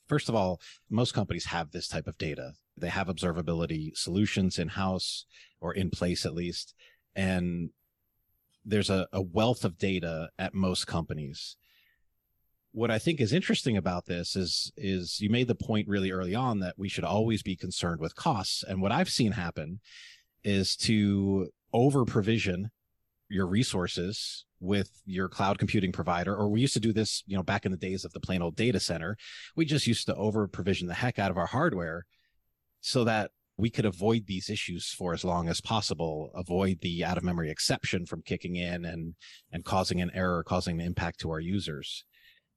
first 0.09 0.29
of 0.29 0.35
all, 0.35 0.61
most 0.91 1.15
companies 1.15 1.47
have 1.47 1.71
this 1.71 1.89
type 1.89 2.07
of 2.07 2.19
data. 2.19 2.53
They 2.77 2.89
have 2.89 3.07
observability 3.07 3.97
solutions 3.97 4.59
in 4.59 4.69
house 4.69 5.27
or 5.61 5.73
in 5.75 5.91
place 5.91 6.27
at 6.27 6.35
least. 6.35 6.75
And 7.15 7.71
there's 8.65 8.91
a, 8.91 9.07
a 9.13 9.23
wealth 9.23 9.65
of 9.65 9.79
data 9.79 10.31
at 10.39 10.55
most 10.55 10.87
companies. 10.87 11.57
What 12.73 12.91
I 12.91 12.99
think 12.99 13.21
is 13.21 13.33
interesting 13.33 13.77
about 13.77 14.07
this 14.07 14.35
is 14.35 14.73
is 14.77 15.21
you 15.21 15.31
made 15.31 15.49
the 15.49 15.55
point 15.55 15.89
really 15.89 16.11
early 16.11 16.35
on 16.35 16.61
that 16.61 16.75
we 16.77 16.89
should 16.89 17.05
always 17.05 17.43
be 17.43 17.57
concerned 17.57 18.01
with 18.01 18.17
costs. 18.17 18.65
And 18.67 18.83
what 18.83 18.93
I've 18.93 19.09
seen 19.09 19.33
happen 19.33 19.81
is 20.43 20.77
to 20.77 21.49
over 21.73 22.05
provision 22.05 22.71
your 23.29 23.47
resources 23.47 24.45
with 24.61 25.03
your 25.05 25.29
cloud 25.29 25.59
computing 25.59 25.93
provider 25.93 26.35
or 26.35 26.49
we 26.49 26.61
used 26.61 26.75
to 26.75 26.81
do 26.81 26.93
this 26.93 27.23
you 27.27 27.37
know 27.37 27.43
back 27.43 27.67
in 27.67 27.73
the 27.73 27.79
days 27.79 28.05
of 28.05 28.13
the 28.13 28.21
plain 28.21 28.41
old 28.41 28.55
data 28.55 28.79
center 28.79 29.17
we 29.57 29.65
just 29.65 29.87
used 29.87 30.07
to 30.07 30.15
over 30.15 30.47
provision 30.47 30.87
the 30.87 30.95
heck 30.95 31.19
out 31.19 31.31
of 31.31 31.37
our 31.37 31.47
hardware 31.47 32.07
so 32.81 33.05
that 33.05 33.31
we 33.57 33.71
could 33.71 33.85
avoid 33.85 34.27
these 34.27 34.51
issues 34.51 34.93
for 34.93 35.13
as 35.13 35.25
long 35.25 35.49
as 35.49 35.61
possible 35.61 36.31
avoid 36.35 36.81
the 36.81 37.05
out 37.05 37.17
of 37.17 37.25
memory 37.25 37.51
exception 37.51 38.05
from 38.07 38.23
kicking 38.23 38.57
in 38.57 38.85
and 38.85 39.15
and 39.53 39.65
causing 39.65 40.01
an 40.01 40.11
error 40.15 40.43
causing 40.43 40.81
an 40.81 40.87
impact 40.87 41.21
to 41.21 41.31
our 41.31 41.41
users. 41.41 42.05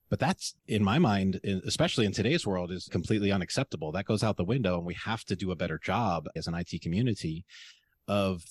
But 0.10 0.20
that's 0.20 0.56
in 0.68 0.84
my 0.84 1.00
mind 1.00 1.40
especially 1.66 2.06
in 2.06 2.14
today's 2.14 2.48
world 2.48 2.72
is 2.72 2.88
completely 2.88 3.32
unacceptable. 3.32 3.92
That 3.92 4.06
goes 4.06 4.24
out 4.24 4.38
the 4.38 4.44
window 4.44 4.78
and 4.78 4.86
we 4.86 4.96
have 5.06 5.24
to 5.26 5.36
do 5.36 5.52
a 5.52 5.56
better 5.56 5.80
job 5.84 6.28
as 6.36 6.48
an 6.48 6.56
IT 6.56 6.82
community 6.82 7.46
of 8.08 8.44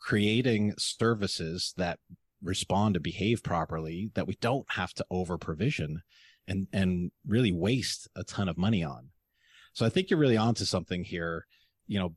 creating 0.00 0.74
services 0.78 1.74
that 1.76 1.98
respond 2.42 2.96
and 2.96 3.02
behave 3.02 3.42
properly 3.42 4.10
that 4.14 4.26
we 4.26 4.36
don't 4.40 4.66
have 4.72 4.92
to 4.94 5.06
over 5.10 5.38
provision 5.38 6.02
and 6.48 6.66
and 6.72 7.10
really 7.26 7.52
waste 7.52 8.08
a 8.16 8.24
ton 8.24 8.48
of 8.48 8.58
money 8.58 8.82
on 8.82 9.10
so 9.72 9.84
i 9.86 9.88
think 9.88 10.10
you're 10.10 10.18
really 10.18 10.36
onto 10.36 10.64
something 10.64 11.04
here 11.04 11.46
you 11.86 11.98
know 11.98 12.14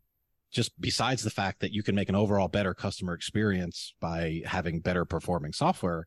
just 0.51 0.79
besides 0.79 1.23
the 1.23 1.29
fact 1.29 1.59
that 1.59 1.73
you 1.73 1.83
can 1.83 1.95
make 1.95 2.07
an 2.07 2.15
overall 2.15 2.47
better 2.47 2.73
customer 2.73 3.13
experience 3.13 3.93
by 3.99 4.41
having 4.45 4.79
better 4.79 5.05
performing 5.05 5.51
software 5.51 6.05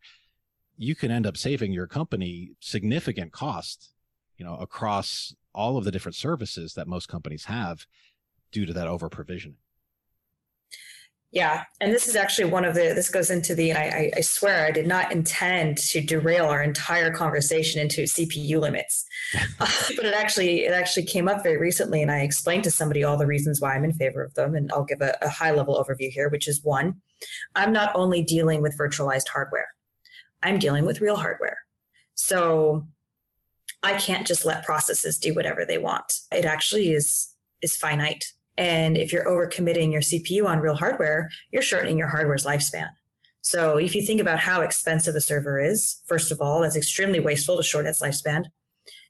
you 0.77 0.95
can 0.95 1.11
end 1.11 1.27
up 1.27 1.37
saving 1.37 1.73
your 1.73 1.87
company 1.87 2.51
significant 2.61 3.33
cost 3.33 3.93
you 4.37 4.45
know 4.45 4.57
across 4.57 5.35
all 5.55 5.77
of 5.77 5.85
the 5.85 5.91
different 5.91 6.17
services 6.17 6.75
that 6.75 6.87
most 6.87 7.09
companies 7.09 7.45
have 7.45 7.87
due 8.53 8.65
to 8.65 8.73
that 8.73 8.87
over 8.87 9.09
provisioning 9.09 9.57
yeah, 11.31 11.65
and 11.83 11.93
this 11.93 12.09
is 12.09 12.17
actually 12.17 12.51
one 12.51 12.65
of 12.65 12.75
the. 12.75 12.95
This 12.95 13.11
goes 13.11 13.31
into 13.31 13.55
the. 13.55 13.75
I, 13.75 14.11
I 14.17 14.21
swear 14.23 14.65
I 14.65 14.71
did 14.71 14.87
not 14.87 15.13
intend 15.13 15.77
to 15.77 16.01
derail 16.01 16.47
our 16.47 16.63
entire 16.63 17.13
conversation 17.13 17.83
into 17.83 18.05
CPU 18.05 18.59
limits, 18.59 19.05
uh, 19.61 19.69
but 19.95 20.07
it 20.07 20.15
actually 20.15 20.65
it 20.65 20.73
actually 20.73 21.05
came 21.05 21.29
up 21.29 21.43
very 21.43 21.59
recently, 21.59 22.01
and 22.01 22.11
I 22.11 22.21
explained 22.21 22.65
to 22.65 22.71
somebody 22.71 23.05
all 23.05 23.19
the 23.19 23.27
reasons 23.27 23.61
why 23.61 23.75
I'm 23.75 23.85
in 23.85 23.93
favor 23.93 24.23
of 24.23 24.33
them, 24.35 24.55
and 24.55 24.73
I'll 24.73 24.85
give 24.85 25.03
a, 25.03 25.19
a 25.21 25.29
high 25.29 25.51
level 25.51 25.75
overview 25.75 26.11
here, 26.11 26.31
which 26.31 26.49
is 26.49 26.65
one, 26.65 26.97
I'm 27.55 27.75
not 27.75 27.93
only 27.95 28.23
dealing 28.23 28.63
with 28.63 28.79
virtualized 28.79 29.29
hardware, 29.29 29.69
I'm 30.43 30.59
dealing 30.59 30.87
with 30.87 31.03
real 31.03 31.17
hardware, 31.17 31.59
so 32.15 32.87
I 33.83 33.99
can't 33.99 34.27
just 34.27 34.47
let 34.47 34.65
processes 34.65 35.19
do 35.19 35.35
whatever 35.35 35.67
they 35.67 35.79
want. 35.79 36.21
It 36.33 36.47
actually 36.47 36.93
is 36.93 37.35
is 37.61 37.77
finite 37.77 38.25
and 38.59 38.99
if 38.99 39.13
you're 39.13 39.25
overcommitting 39.25 39.93
your 39.93 40.03
CPU 40.03 40.45
on 40.45 40.59
real 40.59 40.75
hardware, 40.75 41.31
you're 41.53 41.63
shortening 41.63 41.97
your 41.97 42.09
hardware's 42.09 42.45
lifespan. 42.45 42.89
So 43.41 43.77
if 43.77 43.95
you 43.95 44.03
think 44.03 44.21
about 44.21 44.41
how 44.41 44.63
expensive 44.63 45.15
a 45.15 45.21
server 45.21 45.61
is, 45.61 46.03
first 46.07 46.33
of 46.33 46.41
all, 46.41 46.65
it's 46.65 46.77
extremely 46.77 47.21
wasteful 47.21 47.57
to 47.57 47.63
shorten 47.63 47.89
its 47.89 48.03
lifespan. 48.03 48.47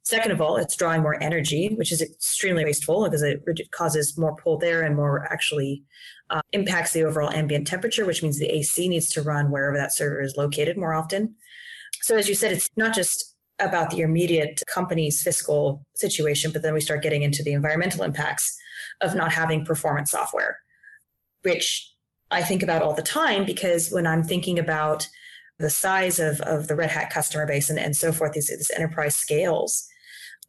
Second 0.04 0.32
of 0.32 0.42
all, 0.42 0.56
it's 0.56 0.76
drawing 0.76 1.02
more 1.02 1.20
energy, 1.22 1.74
which 1.76 1.92
is 1.92 2.02
extremely 2.02 2.64
wasteful 2.64 3.04
because 3.04 3.22
it 3.22 3.42
causes 3.72 4.18
more 4.18 4.36
pull 4.36 4.58
there 4.58 4.82
and 4.82 4.94
more 4.94 5.24
actually 5.32 5.82
uh, 6.28 6.42
impacts 6.52 6.92
the 6.92 7.04
overall 7.04 7.30
ambient 7.30 7.66
temperature, 7.66 8.04
which 8.04 8.22
means 8.22 8.38
the 8.38 8.54
AC 8.54 8.86
needs 8.86 9.08
to 9.10 9.22
run 9.22 9.50
wherever 9.50 9.76
that 9.78 9.94
server 9.94 10.20
is 10.20 10.36
located 10.36 10.76
more 10.76 10.92
often. 10.92 11.34
So 12.02 12.16
as 12.16 12.28
you 12.28 12.34
said, 12.34 12.52
it's 12.52 12.68
not 12.76 12.94
just 12.94 13.34
about 13.60 13.90
the 13.90 14.00
immediate 14.00 14.62
company's 14.72 15.22
fiscal 15.22 15.84
situation, 15.94 16.52
but 16.52 16.62
then 16.62 16.74
we 16.74 16.80
start 16.80 17.02
getting 17.02 17.22
into 17.22 17.42
the 17.42 17.52
environmental 17.52 18.04
impacts 18.04 18.56
of 19.00 19.14
not 19.14 19.32
having 19.32 19.64
performance 19.64 20.10
software, 20.10 20.58
which 21.42 21.92
I 22.30 22.42
think 22.42 22.62
about 22.62 22.82
all 22.82 22.94
the 22.94 23.02
time 23.02 23.44
because 23.44 23.90
when 23.90 24.06
I'm 24.06 24.22
thinking 24.22 24.58
about 24.58 25.08
the 25.58 25.70
size 25.70 26.20
of, 26.20 26.40
of 26.42 26.68
the 26.68 26.76
Red 26.76 26.90
Hat 26.90 27.10
customer 27.10 27.46
base 27.46 27.68
and, 27.68 27.78
and 27.78 27.96
so 27.96 28.12
forth, 28.12 28.32
these, 28.32 28.48
these 28.48 28.70
enterprise 28.74 29.16
scales, 29.16 29.88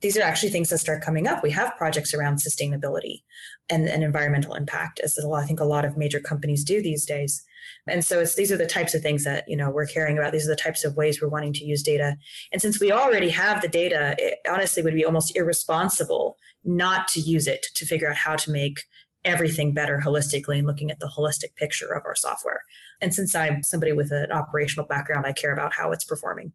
these 0.01 0.17
are 0.17 0.21
actually 0.21 0.49
things 0.49 0.69
that 0.69 0.77
start 0.77 1.03
coming 1.03 1.27
up. 1.27 1.43
We 1.43 1.51
have 1.51 1.75
projects 1.77 2.13
around 2.13 2.37
sustainability 2.37 3.23
and, 3.69 3.89
and 3.89 4.03
environmental 4.03 4.53
impact, 4.53 4.99
as 5.03 5.17
I 5.19 5.45
think 5.45 5.59
a 5.59 5.65
lot 5.65 5.85
of 5.85 5.97
major 5.97 6.19
companies 6.19 6.63
do 6.63 6.81
these 6.81 7.05
days. 7.05 7.43
And 7.89 8.03
so 8.03 8.19
it's 8.19 8.35
these 8.35 8.51
are 8.51 8.57
the 8.57 8.65
types 8.65 8.93
of 8.93 9.01
things 9.01 9.23
that 9.23 9.45
you 9.47 9.57
know 9.57 9.69
we're 9.69 9.85
caring 9.85 10.17
about. 10.17 10.31
These 10.31 10.45
are 10.45 10.55
the 10.55 10.61
types 10.61 10.83
of 10.83 10.95
ways 10.95 11.21
we're 11.21 11.29
wanting 11.29 11.53
to 11.53 11.65
use 11.65 11.83
data. 11.83 12.15
And 12.51 12.61
since 12.61 12.79
we 12.79 12.91
already 12.91 13.29
have 13.29 13.61
the 13.61 13.67
data, 13.67 14.15
it 14.17 14.39
honestly 14.49 14.83
would 14.83 14.93
be 14.93 15.05
almost 15.05 15.35
irresponsible 15.35 16.37
not 16.63 17.07
to 17.09 17.19
use 17.19 17.47
it 17.47 17.65
to 17.75 17.85
figure 17.85 18.09
out 18.09 18.15
how 18.15 18.35
to 18.35 18.51
make 18.51 18.81
everything 19.25 19.73
better 19.73 20.01
holistically 20.03 20.57
and 20.57 20.67
looking 20.67 20.91
at 20.91 20.99
the 20.99 21.11
holistic 21.17 21.55
picture 21.55 21.93
of 21.93 22.03
our 22.05 22.15
software. 22.15 22.63
And 23.01 23.13
since 23.13 23.35
I'm 23.35 23.63
somebody 23.63 23.91
with 23.91 24.11
an 24.11 24.31
operational 24.31 24.85
background, 24.85 25.25
I 25.25 25.33
care 25.33 25.53
about 25.53 25.73
how 25.73 25.91
it's 25.91 26.05
performing. 26.05 26.53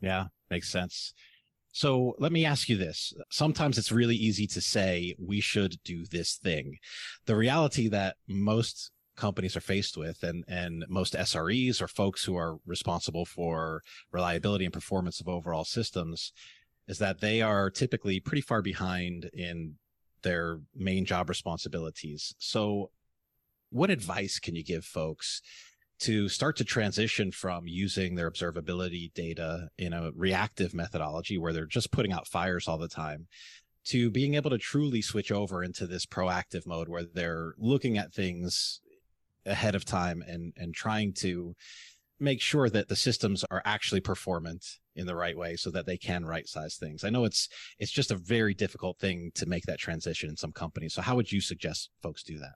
Yeah, 0.00 0.26
makes 0.50 0.70
sense. 0.70 1.12
So 1.72 2.14
let 2.18 2.32
me 2.32 2.44
ask 2.44 2.68
you 2.68 2.76
this. 2.76 3.12
Sometimes 3.30 3.78
it's 3.78 3.92
really 3.92 4.16
easy 4.16 4.46
to 4.48 4.60
say 4.60 5.14
we 5.18 5.40
should 5.40 5.76
do 5.84 6.04
this 6.06 6.34
thing. 6.34 6.78
The 7.26 7.36
reality 7.36 7.88
that 7.88 8.16
most 8.26 8.90
companies 9.18 9.56
are 9.56 9.60
faced 9.60 9.96
with 9.96 10.22
and 10.22 10.44
and 10.48 10.84
most 10.88 11.14
SREs 11.14 11.82
or 11.82 11.88
folks 11.88 12.24
who 12.24 12.36
are 12.36 12.58
responsible 12.64 13.26
for 13.26 13.82
reliability 14.12 14.64
and 14.64 14.72
performance 14.72 15.20
of 15.20 15.28
overall 15.28 15.64
systems 15.64 16.32
is 16.86 16.98
that 16.98 17.20
they 17.20 17.42
are 17.42 17.68
typically 17.68 18.20
pretty 18.20 18.40
far 18.40 18.62
behind 18.62 19.28
in 19.34 19.74
their 20.22 20.60
main 20.74 21.04
job 21.04 21.28
responsibilities. 21.28 22.34
So 22.38 22.90
what 23.70 23.90
advice 23.90 24.38
can 24.38 24.54
you 24.56 24.64
give 24.64 24.84
folks 24.84 25.42
to 26.00 26.28
start 26.28 26.56
to 26.56 26.64
transition 26.64 27.32
from 27.32 27.66
using 27.66 28.14
their 28.14 28.30
observability 28.30 29.12
data 29.14 29.68
in 29.76 29.92
a 29.92 30.12
reactive 30.14 30.72
methodology 30.72 31.36
where 31.36 31.52
they're 31.52 31.66
just 31.66 31.90
putting 31.90 32.12
out 32.12 32.26
fires 32.26 32.68
all 32.68 32.78
the 32.78 32.88
time 32.88 33.26
to 33.84 34.10
being 34.10 34.34
able 34.34 34.50
to 34.50 34.58
truly 34.58 35.02
switch 35.02 35.32
over 35.32 35.62
into 35.62 35.86
this 35.86 36.06
proactive 36.06 36.66
mode 36.66 36.88
where 36.88 37.04
they're 37.04 37.54
looking 37.58 37.98
at 37.98 38.14
things 38.14 38.80
ahead 39.48 39.74
of 39.74 39.84
time 39.84 40.22
and 40.26 40.52
and 40.56 40.74
trying 40.74 41.12
to 41.14 41.54
make 42.20 42.40
sure 42.40 42.68
that 42.68 42.88
the 42.88 42.96
systems 42.96 43.44
are 43.50 43.62
actually 43.64 44.00
performant 44.00 44.64
in 44.96 45.06
the 45.06 45.14
right 45.14 45.36
way 45.36 45.54
so 45.54 45.70
that 45.70 45.86
they 45.86 45.96
can 45.96 46.24
right 46.24 46.48
size 46.48 46.76
things. 46.76 47.04
I 47.04 47.10
know 47.10 47.24
it's 47.24 47.48
it's 47.78 47.92
just 47.92 48.10
a 48.10 48.16
very 48.16 48.54
difficult 48.54 48.98
thing 48.98 49.30
to 49.36 49.46
make 49.46 49.64
that 49.64 49.78
transition 49.78 50.28
in 50.28 50.36
some 50.36 50.52
companies. 50.52 50.94
So 50.94 51.02
how 51.02 51.16
would 51.16 51.30
you 51.30 51.40
suggest 51.40 51.90
folks 52.02 52.22
do 52.22 52.38
that? 52.38 52.54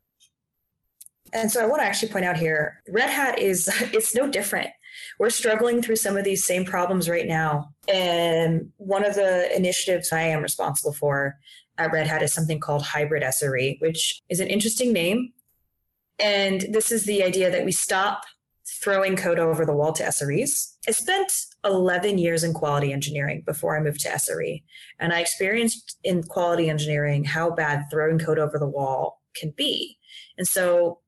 And 1.33 1.51
so 1.51 1.63
I 1.63 1.67
want 1.67 1.81
to 1.81 1.87
actually 1.87 2.13
point 2.13 2.25
out 2.25 2.37
here, 2.37 2.83
Red 2.89 3.09
Hat 3.09 3.39
is 3.39 3.69
it's 3.93 4.15
no 4.15 4.29
different. 4.29 4.71
We're 5.19 5.31
struggling 5.31 5.81
through 5.81 5.97
some 5.97 6.17
of 6.17 6.25
these 6.25 6.45
same 6.45 6.65
problems 6.65 7.09
right 7.09 7.27
now. 7.27 7.71
And 7.89 8.71
one 8.77 9.05
of 9.05 9.15
the 9.15 9.55
initiatives 9.57 10.13
I 10.13 10.23
am 10.23 10.43
responsible 10.43 10.93
for 10.93 11.39
at 11.79 11.93
Red 11.93 12.07
Hat 12.07 12.23
is 12.23 12.35
something 12.35 12.61
called 12.61 12.83
Hybrid 12.83 13.23
SRE, 13.23 13.81
which 13.81 14.21
is 14.29 14.41
an 14.41 14.49
interesting 14.49 14.93
name. 14.93 15.33
And 16.23 16.67
this 16.71 16.93
is 16.93 17.05
the 17.05 17.23
idea 17.25 17.51
that 17.51 17.65
we 17.65 17.73
stop 17.73 18.23
throwing 18.81 19.17
code 19.17 19.39
over 19.39 19.67
the 19.67 19.73
wall 19.73 19.93
to 19.93 20.05
SREs. 20.05 20.75
I 20.89 20.93
spent 20.93 21.33
11 21.65 22.19
years 22.19 22.45
in 22.45 22.53
quality 22.53 22.93
engineering 22.93 23.43
before 23.45 23.77
I 23.77 23.81
moved 23.81 24.01
to 24.01 24.09
SRE. 24.09 24.63
And 24.99 25.13
I 25.13 25.21
experienced 25.21 25.99
in 26.05 26.23
quality 26.23 26.69
engineering 26.69 27.25
how 27.25 27.51
bad 27.51 27.85
throwing 27.91 28.19
code 28.19 28.39
over 28.39 28.59
the 28.59 28.69
wall 28.69 29.21
can 29.35 29.51
be. 29.51 29.99
And 30.39 30.47
so 30.47 30.99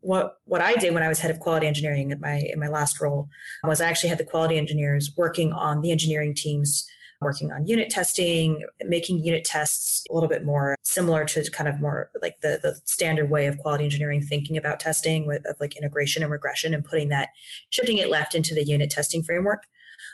what 0.00 0.36
what 0.44 0.60
I 0.60 0.74
did 0.74 0.94
when 0.94 1.02
I 1.02 1.08
was 1.08 1.18
head 1.18 1.30
of 1.30 1.40
quality 1.40 1.66
engineering 1.66 2.12
in 2.12 2.20
my 2.20 2.36
in 2.52 2.60
my 2.60 2.68
last 2.68 3.00
role 3.00 3.28
was 3.64 3.80
I 3.80 3.88
actually 3.88 4.10
had 4.10 4.18
the 4.18 4.24
quality 4.24 4.56
engineers 4.56 5.12
working 5.16 5.52
on 5.52 5.80
the 5.80 5.90
engineering 5.90 6.34
teams 6.34 6.88
working 7.20 7.50
on 7.50 7.66
unit 7.66 7.90
testing, 7.90 8.64
making 8.84 9.24
unit 9.24 9.44
tests 9.44 10.04
a 10.10 10.14
little 10.14 10.28
bit 10.28 10.44
more 10.44 10.76
similar 10.82 11.24
to 11.24 11.50
kind 11.50 11.68
of 11.68 11.80
more 11.80 12.10
like 12.22 12.40
the, 12.42 12.60
the 12.62 12.78
standard 12.84 13.30
way 13.30 13.46
of 13.46 13.58
quality 13.58 13.84
engineering 13.84 14.22
thinking 14.22 14.56
about 14.56 14.80
testing 14.80 15.26
with 15.26 15.44
of 15.46 15.56
like 15.60 15.76
integration 15.76 16.22
and 16.22 16.30
regression 16.30 16.74
and 16.74 16.84
putting 16.84 17.08
that, 17.08 17.30
shifting 17.70 17.98
it 17.98 18.08
left 18.08 18.34
into 18.34 18.54
the 18.54 18.64
unit 18.64 18.90
testing 18.90 19.22
framework. 19.22 19.64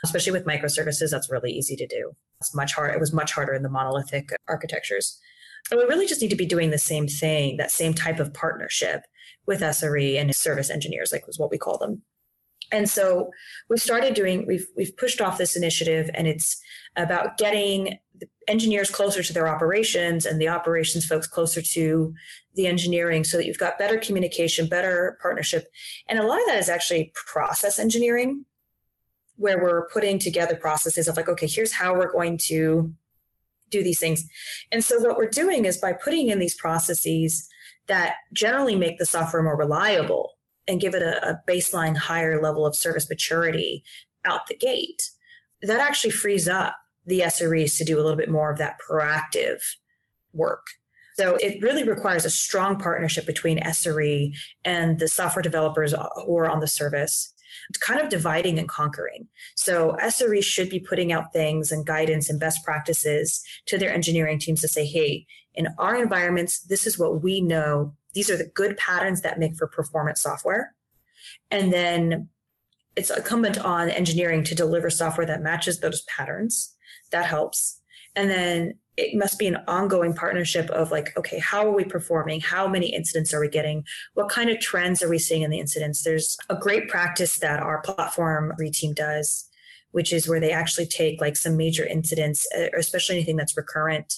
Especially 0.03 0.31
with 0.31 0.45
microservices, 0.45 1.11
that's 1.11 1.29
really 1.29 1.51
easy 1.51 1.75
to 1.75 1.85
do. 1.85 2.11
It's 2.41 2.55
much 2.55 2.73
hard. 2.73 2.93
It 2.93 2.99
was 2.99 3.13
much 3.13 3.31
harder 3.33 3.53
in 3.53 3.61
the 3.61 3.69
monolithic 3.69 4.29
architectures. 4.47 5.19
And 5.71 5.79
we 5.79 5.85
really 5.85 6.07
just 6.07 6.21
need 6.21 6.29
to 6.29 6.35
be 6.35 6.45
doing 6.45 6.71
the 6.71 6.77
same 6.77 7.07
thing, 7.07 7.57
that 7.57 7.71
same 7.71 7.93
type 7.93 8.19
of 8.19 8.33
partnership 8.33 9.03
with 9.45 9.61
SRE 9.61 10.19
and 10.19 10.35
service 10.35 10.69
engineers, 10.69 11.11
like 11.11 11.27
was 11.27 11.39
what 11.39 11.51
we 11.51 11.57
call 11.57 11.77
them. 11.77 12.01
And 12.71 12.89
so 12.89 13.31
we've 13.69 13.81
started 13.81 14.13
doing, 14.13 14.45
we've, 14.47 14.67
we've 14.75 14.95
pushed 14.97 15.21
off 15.21 15.37
this 15.37 15.55
initiative 15.55 16.09
and 16.13 16.27
it's 16.27 16.59
about 16.95 17.37
getting 17.37 17.97
the 18.17 18.27
engineers 18.47 18.89
closer 18.89 19.21
to 19.21 19.33
their 19.33 19.47
operations 19.47 20.25
and 20.25 20.39
the 20.39 20.47
operations 20.47 21.05
folks 21.05 21.27
closer 21.27 21.61
to 21.61 22.13
the 22.55 22.67
engineering 22.67 23.23
so 23.23 23.37
that 23.37 23.45
you've 23.45 23.57
got 23.57 23.77
better 23.77 23.97
communication, 23.97 24.67
better 24.67 25.17
partnership. 25.21 25.67
And 26.07 26.19
a 26.19 26.23
lot 26.25 26.39
of 26.39 26.47
that 26.47 26.59
is 26.59 26.69
actually 26.69 27.11
process 27.13 27.79
engineering, 27.79 28.45
where 29.35 29.61
we're 29.61 29.89
putting 29.89 30.17
together 30.17 30.55
processes 30.55 31.07
of 31.07 31.17
like, 31.17 31.27
okay, 31.27 31.47
here's 31.47 31.73
how 31.73 31.93
we're 31.93 32.11
going 32.11 32.37
to 32.37 32.93
do 33.69 33.83
these 33.83 33.99
things. 33.99 34.23
And 34.71 34.83
so 34.83 34.99
what 34.99 35.17
we're 35.17 35.27
doing 35.27 35.65
is 35.65 35.77
by 35.77 35.91
putting 35.91 36.29
in 36.29 36.39
these 36.39 36.55
processes 36.55 37.49
that 37.87 38.15
generally 38.33 38.75
make 38.75 38.97
the 38.97 39.05
software 39.05 39.43
more 39.43 39.57
reliable 39.57 40.34
and 40.67 40.81
give 40.81 40.95
it 40.95 41.01
a, 41.01 41.29
a 41.29 41.41
baseline 41.47 41.95
higher 41.95 42.41
level 42.41 42.65
of 42.65 42.75
service 42.75 43.09
maturity 43.09 43.83
out 44.25 44.47
the 44.47 44.55
gate, 44.55 45.11
that 45.61 45.79
actually 45.79 46.11
frees 46.11 46.47
up 46.47 46.75
the 47.05 47.21
SREs 47.21 47.77
to 47.77 47.85
do 47.85 47.97
a 47.97 48.01
little 48.01 48.17
bit 48.17 48.29
more 48.29 48.51
of 48.51 48.57
that 48.57 48.77
proactive 48.89 49.61
work. 50.33 50.65
So 51.17 51.35
it 51.35 51.61
really 51.61 51.83
requires 51.83 52.25
a 52.25 52.29
strong 52.29 52.77
partnership 52.77 53.25
between 53.25 53.59
SRE 53.59 54.35
and 54.65 54.99
the 54.99 55.07
software 55.07 55.43
developers 55.43 55.93
who 56.25 56.37
are 56.37 56.49
on 56.49 56.59
the 56.59 56.67
service, 56.67 57.33
It's 57.69 57.79
kind 57.79 58.01
of 58.01 58.09
dividing 58.09 58.59
and 58.59 58.67
conquering. 58.67 59.27
So 59.55 59.95
SRE 60.03 60.43
should 60.43 60.69
be 60.69 60.79
putting 60.79 61.13
out 61.13 61.31
things 61.31 61.71
and 61.71 61.85
guidance 61.85 62.29
and 62.29 62.39
best 62.39 62.65
practices 62.65 63.41
to 63.67 63.77
their 63.77 63.93
engineering 63.93 64.39
teams 64.39 64.59
to 64.61 64.67
say, 64.67 64.85
hey, 64.85 65.25
in 65.55 65.67
our 65.77 65.95
environments, 66.01 66.61
this 66.61 66.85
is 66.85 66.99
what 66.99 67.21
we 67.23 67.41
know. 67.41 67.93
These 68.13 68.29
are 68.29 68.37
the 68.37 68.51
good 68.53 68.77
patterns 68.77 69.21
that 69.21 69.39
make 69.39 69.55
for 69.55 69.67
performance 69.67 70.21
software. 70.21 70.73
And 71.51 71.71
then 71.71 72.29
it's 72.95 73.09
incumbent 73.09 73.57
on 73.57 73.89
engineering 73.89 74.43
to 74.45 74.55
deliver 74.55 74.89
software 74.89 75.25
that 75.27 75.41
matches 75.41 75.79
those 75.79 76.03
patterns. 76.03 76.75
That 77.11 77.25
helps. 77.25 77.81
And 78.15 78.29
then 78.29 78.75
it 78.97 79.15
must 79.15 79.37
be 79.37 79.47
an 79.47 79.57
ongoing 79.67 80.13
partnership 80.13 80.69
of 80.69 80.91
like, 80.91 81.15
okay, 81.17 81.39
how 81.39 81.67
are 81.67 81.73
we 81.73 81.83
performing? 81.83 82.39
How 82.39 82.67
many 82.67 82.93
incidents 82.93 83.33
are 83.33 83.41
we 83.41 83.49
getting? 83.49 83.83
What 84.13 84.29
kind 84.29 84.49
of 84.49 84.59
trends 84.59 85.03
are 85.03 85.09
we 85.09 85.19
seeing 85.19 85.41
in 85.41 85.51
the 85.51 85.59
incidents? 85.59 86.03
There's 86.03 86.37
a 86.49 86.55
great 86.55 86.87
practice 86.87 87.37
that 87.39 87.59
our 87.59 87.81
platform 87.81 88.53
team 88.71 88.93
does, 88.93 89.49
which 89.91 90.13
is 90.13 90.29
where 90.29 90.39
they 90.39 90.51
actually 90.51 90.85
take 90.85 91.19
like 91.19 91.35
some 91.35 91.57
major 91.57 91.85
incidents, 91.85 92.47
uh, 92.57 92.67
especially 92.77 93.15
anything 93.15 93.35
that's 93.35 93.57
recurrent, 93.57 94.13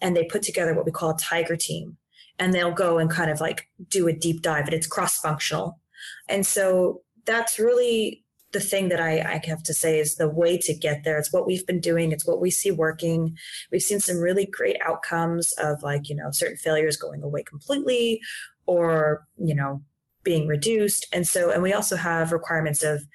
and 0.00 0.16
they 0.16 0.24
put 0.24 0.42
together 0.42 0.74
what 0.74 0.86
we 0.86 0.92
call 0.92 1.10
a 1.10 1.18
tiger 1.18 1.56
team. 1.56 1.96
And 2.38 2.52
they'll 2.52 2.72
go 2.72 2.98
and 2.98 3.10
kind 3.10 3.30
of 3.30 3.40
like 3.40 3.68
do 3.88 4.08
a 4.08 4.12
deep 4.12 4.42
dive, 4.42 4.66
and 4.66 4.74
it's 4.74 4.86
cross 4.86 5.18
functional. 5.18 5.80
And 6.28 6.46
so 6.46 7.02
that's 7.24 7.58
really 7.58 8.24
the 8.52 8.60
thing 8.60 8.88
that 8.88 9.00
I, 9.00 9.20
I, 9.20 9.42
have 9.46 9.62
to 9.64 9.74
say 9.74 9.98
is 9.98 10.14
the 10.14 10.28
way 10.28 10.56
to 10.56 10.72
get 10.72 11.04
there. 11.04 11.18
It's 11.18 11.32
what 11.32 11.46
we've 11.46 11.66
been 11.66 11.80
doing. 11.80 12.12
It's 12.12 12.26
what 12.26 12.40
we 12.40 12.50
see 12.50 12.70
working. 12.70 13.36
We've 13.70 13.82
seen 13.82 14.00
some 14.00 14.18
really 14.18 14.46
great 14.46 14.78
outcomes 14.82 15.52
of 15.58 15.82
like, 15.82 16.08
you 16.08 16.14
know, 16.14 16.30
certain 16.30 16.56
failures 16.56 16.96
going 16.96 17.22
away 17.22 17.42
completely 17.42 18.20
or, 18.64 19.26
you 19.36 19.54
know, 19.54 19.82
being 20.22 20.46
reduced. 20.46 21.06
And 21.12 21.26
so, 21.26 21.50
and 21.50 21.62
we 21.62 21.72
also 21.72 21.96
have 21.96 22.32
requirements 22.32 22.82
of 22.82 23.06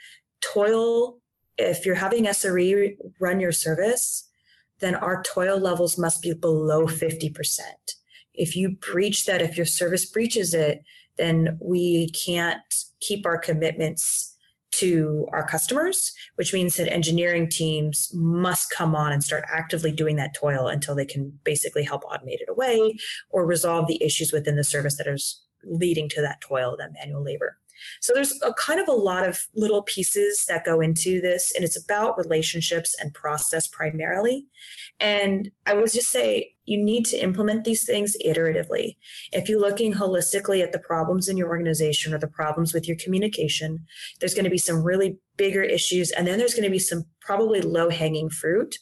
toil. 0.41 1.17
If 1.57 1.85
you're 1.85 1.95
having 1.95 2.25
SRE 2.25 2.97
run 3.19 3.39
your 3.39 3.51
service, 3.51 4.29
then 4.81 4.95
our 4.95 5.23
toil 5.23 5.59
levels 5.59 5.97
must 5.97 6.21
be 6.21 6.33
below 6.33 6.85
50%. 6.85 7.59
If 8.33 8.55
you 8.55 8.69
breach 8.69 9.25
that, 9.25 9.41
if 9.41 9.57
your 9.57 9.65
service 9.65 10.05
breaches 10.05 10.53
it, 10.53 10.83
then 11.17 11.57
we 11.61 12.09
can't 12.11 12.61
keep 12.99 13.25
our 13.25 13.37
commitments 13.37 14.35
to 14.71 15.27
our 15.33 15.45
customers, 15.45 16.13
which 16.35 16.53
means 16.53 16.77
that 16.77 16.91
engineering 16.91 17.49
teams 17.49 18.09
must 18.13 18.71
come 18.71 18.95
on 18.95 19.11
and 19.11 19.23
start 19.23 19.43
actively 19.51 19.91
doing 19.91 20.15
that 20.15 20.33
toil 20.33 20.67
until 20.67 20.95
they 20.95 21.05
can 21.05 21.37
basically 21.43 21.83
help 21.83 22.03
automate 22.03 22.39
it 22.39 22.49
away 22.49 22.95
or 23.29 23.45
resolve 23.45 23.87
the 23.87 24.01
issues 24.01 24.31
within 24.31 24.55
the 24.55 24.63
service 24.63 24.97
that 24.97 25.07
is 25.07 25.43
leading 25.63 26.07
to 26.09 26.21
that 26.21 26.41
toil, 26.41 26.75
that 26.77 26.93
manual 26.93 27.23
labor. 27.23 27.57
So 27.99 28.13
there's 28.13 28.39
a 28.41 28.53
kind 28.53 28.79
of 28.79 28.87
a 28.87 28.93
lot 28.93 29.27
of 29.27 29.39
little 29.55 29.83
pieces 29.83 30.45
that 30.47 30.65
go 30.65 30.81
into 30.81 31.21
this, 31.21 31.51
and 31.55 31.63
it's 31.63 31.81
about 31.81 32.17
relationships 32.17 32.95
and 32.99 33.13
process 33.13 33.67
primarily. 33.67 34.47
And 34.99 35.51
I 35.65 35.73
would 35.73 35.91
just 35.91 36.09
say 36.09 36.55
you 36.65 36.77
need 36.81 37.05
to 37.07 37.17
implement 37.17 37.63
these 37.63 37.85
things 37.85 38.15
iteratively. 38.25 38.97
If 39.33 39.49
you're 39.49 39.59
looking 39.59 39.93
holistically 39.93 40.63
at 40.63 40.71
the 40.71 40.79
problems 40.79 41.27
in 41.27 41.37
your 41.37 41.49
organization 41.49 42.13
or 42.13 42.17
the 42.17 42.27
problems 42.27 42.73
with 42.73 42.87
your 42.87 42.97
communication, 42.97 43.85
there's 44.19 44.33
going 44.33 44.45
to 44.45 44.51
be 44.51 44.57
some 44.57 44.83
really 44.83 45.17
bigger 45.37 45.63
issues, 45.63 46.11
and 46.11 46.27
then 46.27 46.37
there's 46.37 46.53
going 46.53 46.63
to 46.63 46.69
be 46.69 46.79
some 46.79 47.05
probably 47.19 47.61
low 47.61 47.89
hanging 47.89 48.29
fruit. 48.29 48.77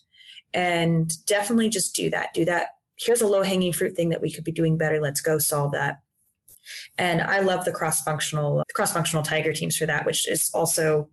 And 0.54 1.12
definitely 1.28 1.70
just 1.70 1.96
do 1.96 2.10
that. 2.10 2.34
Do 2.34 2.44
that. 2.46 2.70
Here's 2.98 3.22
a 3.22 3.28
low 3.28 3.44
hanging 3.44 3.72
fruit 3.72 3.96
thing 3.96 4.10
that 4.10 4.22
we 4.22 4.32
could 4.32 4.44
be 4.44 4.52
doing 4.52 4.78
better. 4.78 5.00
Let's 5.00 5.22
go 5.22 5.38
solve 5.38 5.74
that. 5.74 6.00
And 6.98 7.22
I 7.22 7.40
love 7.40 7.66
the 7.66 7.72
cross 7.72 8.04
functional 8.04 8.64
cross 8.74 8.94
functional 8.94 9.24
Tiger 9.24 9.54
teams 9.54 9.78
for 9.78 9.86
that, 9.86 10.06
which 10.06 10.28
is 10.28 10.50
also 10.54 11.10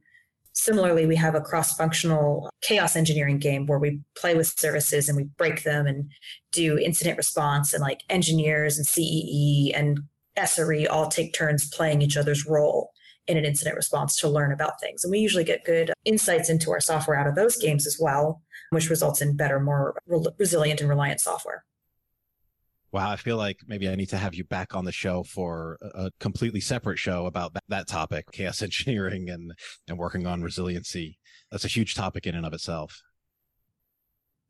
similarly 0.53 1.07
we 1.07 1.17
have 1.17 1.35
a 1.35 1.41
cross 1.41 1.77
functional 1.77 2.49
chaos 2.63 2.97
engineering 2.97 3.39
game 3.39 3.67
where 3.67 3.79
we 3.79 4.01
play 4.17 4.35
with 4.35 4.47
services 4.59 5.09
and 5.09 5.17
we 5.17 5.25
break 5.37 5.63
them 5.65 5.87
and 5.87 6.11
do 6.51 6.79
incident 6.79 7.17
response 7.19 7.75
and 7.75 7.83
like 7.83 8.01
engineers 8.09 8.79
and 8.79 8.87
CEE 8.87 9.73
and 9.77 10.01
SRE 10.39 10.87
all 10.91 11.09
take 11.09 11.35
turns 11.35 11.69
playing 11.69 12.03
each 12.03 12.17
other's 12.17 12.47
role 12.47 12.91
in 13.27 13.37
an 13.37 13.45
incident 13.45 13.77
response 13.77 14.17
to 14.17 14.29
learn 14.29 14.53
about 14.53 14.81
things. 14.81 15.05
And 15.05 15.11
we 15.11 15.19
usually 15.19 15.45
get 15.45 15.65
good 15.65 15.93
insights 16.05 16.49
into 16.49 16.71
our 16.71 16.81
software 16.81 17.19
out 17.19 17.27
of 17.27 17.35
those 17.35 17.57
games 17.57 17.87
as 17.87 17.99
well, 18.01 18.43
which 18.71 18.89
results 18.89 19.21
in 19.21 19.37
better, 19.37 19.59
more 19.59 19.99
re- 20.07 20.25
resilient 20.39 20.81
and 20.81 20.89
reliant 20.89 21.21
software. 21.21 21.65
Wow, 22.97 23.11
I 23.11 23.17
feel 23.17 23.37
like 23.37 23.61
maybe 23.67 23.91
I 23.91 23.95
need 23.95 24.09
to 24.09 24.17
have 24.17 24.35
you 24.35 24.45
back 24.45 24.75
on 24.75 24.87
the 24.87 24.91
show 24.91 25.23
for 25.23 25.77
a, 25.83 26.11
completely 26.19 26.61
separate 26.61 26.99
show 26.99 27.27
about 27.27 27.53
that, 27.53 27.65
that 27.69 27.87
topic, 27.87 28.25
chaos 28.33 28.63
engineering 28.63 29.29
and 29.29 29.53
and 29.87 29.99
working 29.99 30.27
on 30.27 30.41
resiliency. 30.41 31.19
That's 31.51 31.67
a 31.67 31.69
huge 31.69 31.95
topic 31.95 32.27
in 32.27 32.35
and 32.35 32.47
of 32.47 32.55
itself. 32.55 33.03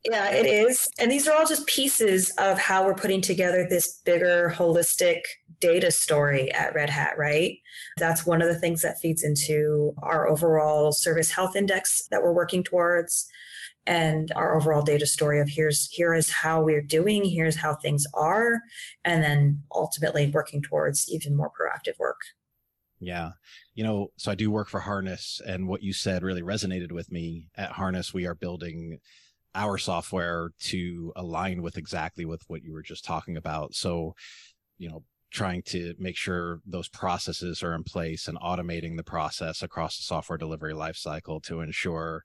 Yeah, 0.04 0.30
it 0.30 0.46
is. 0.46 0.88
And 1.00 1.10
these 1.10 1.26
are 1.26 1.36
all 1.36 1.44
just 1.44 1.66
pieces 1.66 2.30
of 2.38 2.56
how 2.56 2.86
we're 2.86 2.94
putting 2.94 3.20
together 3.20 3.66
this 3.68 4.00
bigger 4.04 4.54
holistic 4.54 5.22
data 5.58 5.90
story 5.90 6.52
at 6.52 6.72
Red 6.72 6.88
Hat, 6.88 7.18
right? 7.18 7.58
That's 7.96 8.24
one 8.24 8.42
of 8.42 8.46
the 8.46 8.60
things 8.60 8.80
that 8.82 9.00
feeds 9.00 9.24
into 9.24 9.92
our 10.04 10.28
overall 10.28 10.92
service 10.92 11.32
health 11.32 11.56
index 11.56 12.06
that 12.12 12.22
we're 12.22 12.32
working 12.32 12.62
towards 12.62 13.28
and 13.86 14.32
our 14.34 14.56
overall 14.56 14.82
data 14.82 15.06
story 15.06 15.40
of 15.40 15.48
here's 15.48 15.88
here 15.90 16.14
is 16.14 16.30
how 16.30 16.60
we're 16.62 16.82
doing 16.82 17.24
here's 17.24 17.56
how 17.56 17.74
things 17.74 18.04
are 18.14 18.60
and 19.04 19.22
then 19.22 19.62
ultimately 19.74 20.30
working 20.30 20.62
towards 20.62 21.08
even 21.10 21.36
more 21.36 21.50
proactive 21.50 21.98
work. 21.98 22.20
Yeah. 22.98 23.32
You 23.74 23.84
know 23.84 24.08
so 24.16 24.30
i 24.30 24.34
do 24.34 24.50
work 24.50 24.68
for 24.68 24.80
harness 24.80 25.40
and 25.46 25.68
what 25.68 25.82
you 25.82 25.92
said 25.92 26.22
really 26.22 26.42
resonated 26.42 26.92
with 26.92 27.12
me. 27.12 27.48
At 27.56 27.72
harness 27.72 28.12
we 28.12 28.26
are 28.26 28.34
building 28.34 28.98
our 29.54 29.78
software 29.78 30.50
to 30.60 31.12
align 31.16 31.62
with 31.62 31.78
exactly 31.78 32.24
with 32.24 32.42
what 32.48 32.62
you 32.62 32.72
were 32.72 32.82
just 32.82 33.04
talking 33.04 33.36
about. 33.36 33.74
So 33.74 34.14
you 34.78 34.88
know 34.88 35.02
trying 35.32 35.60
to 35.60 35.94
make 35.98 36.16
sure 36.16 36.60
those 36.64 36.88
processes 36.88 37.62
are 37.62 37.74
in 37.74 37.82
place 37.82 38.28
and 38.28 38.38
automating 38.38 38.96
the 38.96 39.02
process 39.02 39.60
across 39.60 39.96
the 39.98 40.04
software 40.04 40.38
delivery 40.38 40.72
lifecycle 40.72 41.42
to 41.42 41.60
ensure 41.60 42.22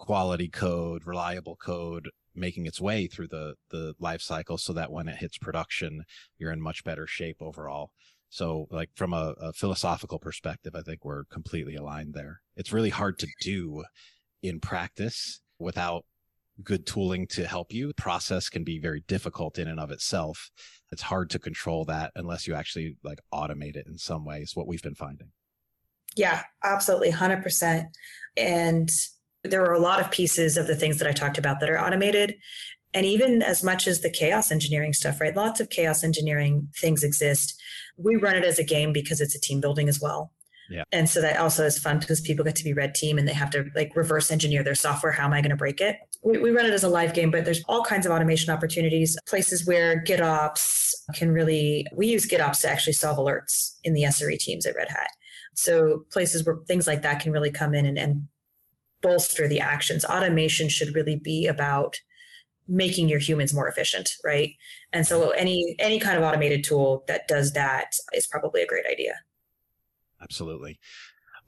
quality 0.00 0.48
code, 0.48 1.06
reliable 1.06 1.56
code 1.56 2.08
making 2.34 2.64
its 2.64 2.80
way 2.80 3.06
through 3.06 3.28
the 3.28 3.54
the 3.68 3.94
life 4.00 4.22
cycle 4.22 4.56
so 4.56 4.72
that 4.72 4.90
when 4.90 5.08
it 5.08 5.16
hits 5.16 5.36
production, 5.36 6.02
you're 6.38 6.52
in 6.52 6.60
much 6.60 6.82
better 6.84 7.06
shape 7.06 7.36
overall. 7.40 7.90
So 8.30 8.66
like 8.70 8.88
from 8.94 9.12
a, 9.12 9.34
a 9.40 9.52
philosophical 9.52 10.18
perspective, 10.18 10.74
I 10.74 10.80
think 10.80 11.04
we're 11.04 11.24
completely 11.24 11.76
aligned 11.76 12.14
there. 12.14 12.40
It's 12.56 12.72
really 12.72 12.88
hard 12.88 13.18
to 13.18 13.26
do 13.42 13.84
in 14.42 14.58
practice 14.58 15.40
without 15.58 16.06
good 16.64 16.86
tooling 16.86 17.26
to 17.26 17.46
help 17.46 17.70
you. 17.70 17.88
The 17.88 17.94
Process 17.94 18.48
can 18.48 18.64
be 18.64 18.78
very 18.78 19.02
difficult 19.06 19.58
in 19.58 19.68
and 19.68 19.80
of 19.80 19.90
itself. 19.90 20.50
It's 20.92 21.02
hard 21.02 21.28
to 21.30 21.38
control 21.38 21.84
that 21.86 22.12
unless 22.14 22.46
you 22.46 22.54
actually 22.54 22.96
like 23.02 23.18
automate 23.34 23.76
it 23.76 23.86
in 23.86 23.98
some 23.98 24.24
ways, 24.24 24.52
what 24.54 24.66
we've 24.66 24.82
been 24.82 24.94
finding. 24.94 25.28
Yeah, 26.16 26.42
absolutely. 26.64 27.12
100%. 27.12 27.84
And 28.36 28.90
there 29.44 29.64
are 29.64 29.72
a 29.72 29.80
lot 29.80 30.00
of 30.00 30.10
pieces 30.10 30.56
of 30.56 30.66
the 30.66 30.76
things 30.76 30.98
that 30.98 31.08
I 31.08 31.12
talked 31.12 31.38
about 31.38 31.60
that 31.60 31.70
are 31.70 31.80
automated. 31.80 32.36
And 32.92 33.06
even 33.06 33.42
as 33.42 33.62
much 33.62 33.86
as 33.86 34.00
the 34.00 34.10
chaos 34.10 34.50
engineering 34.50 34.92
stuff, 34.92 35.20
right? 35.20 35.34
Lots 35.34 35.60
of 35.60 35.70
chaos 35.70 36.02
engineering 36.02 36.68
things 36.76 37.04
exist. 37.04 37.60
We 37.96 38.16
run 38.16 38.36
it 38.36 38.44
as 38.44 38.58
a 38.58 38.64
game 38.64 38.92
because 38.92 39.20
it's 39.20 39.34
a 39.34 39.40
team 39.40 39.60
building 39.60 39.88
as 39.88 40.00
well. 40.00 40.32
Yeah. 40.70 40.84
And 40.92 41.08
so 41.08 41.20
that 41.20 41.36
also 41.36 41.64
is 41.64 41.78
fun 41.78 41.98
because 41.98 42.20
people 42.20 42.44
get 42.44 42.54
to 42.56 42.64
be 42.64 42.72
red 42.72 42.94
team 42.94 43.18
and 43.18 43.26
they 43.26 43.32
have 43.32 43.50
to 43.50 43.66
like 43.74 43.94
reverse 43.96 44.30
engineer 44.30 44.62
their 44.62 44.76
software. 44.76 45.12
How 45.12 45.24
am 45.24 45.32
I 45.32 45.40
going 45.40 45.50
to 45.50 45.56
break 45.56 45.80
it? 45.80 45.96
We, 46.22 46.38
we 46.38 46.50
run 46.50 46.64
it 46.64 46.72
as 46.72 46.84
a 46.84 46.88
live 46.88 47.12
game, 47.12 47.30
but 47.30 47.44
there's 47.44 47.62
all 47.68 47.82
kinds 47.82 48.06
of 48.06 48.12
automation 48.12 48.52
opportunities, 48.52 49.18
places 49.26 49.66
where 49.66 50.02
GitOps 50.04 50.94
can 51.14 51.32
really, 51.32 51.86
we 51.96 52.06
use 52.06 52.26
GitOps 52.26 52.60
to 52.60 52.70
actually 52.70 52.92
solve 52.92 53.18
alerts 53.18 53.74
in 53.82 53.94
the 53.94 54.02
SRE 54.02 54.38
teams 54.38 54.64
at 54.64 54.76
Red 54.76 54.88
Hat. 54.88 55.10
So 55.54 56.04
places 56.12 56.46
where 56.46 56.56
things 56.68 56.86
like 56.86 57.02
that 57.02 57.20
can 57.20 57.32
really 57.32 57.50
come 57.50 57.74
in 57.74 57.84
and, 57.84 57.98
and 57.98 58.28
bolster 59.02 59.48
the 59.48 59.60
actions. 59.60 60.04
Automation 60.04 60.68
should 60.68 60.94
really 60.94 61.16
be 61.16 61.46
about 61.46 61.96
making 62.68 63.08
your 63.08 63.18
humans 63.18 63.52
more 63.52 63.68
efficient, 63.68 64.10
right? 64.24 64.54
And 64.92 65.06
so 65.06 65.30
any 65.30 65.74
any 65.78 65.98
kind 65.98 66.16
of 66.16 66.22
automated 66.22 66.64
tool 66.64 67.04
that 67.08 67.26
does 67.26 67.52
that 67.52 67.94
is 68.14 68.26
probably 68.26 68.62
a 68.62 68.66
great 68.66 68.86
idea. 68.90 69.14
Absolutely. 70.22 70.78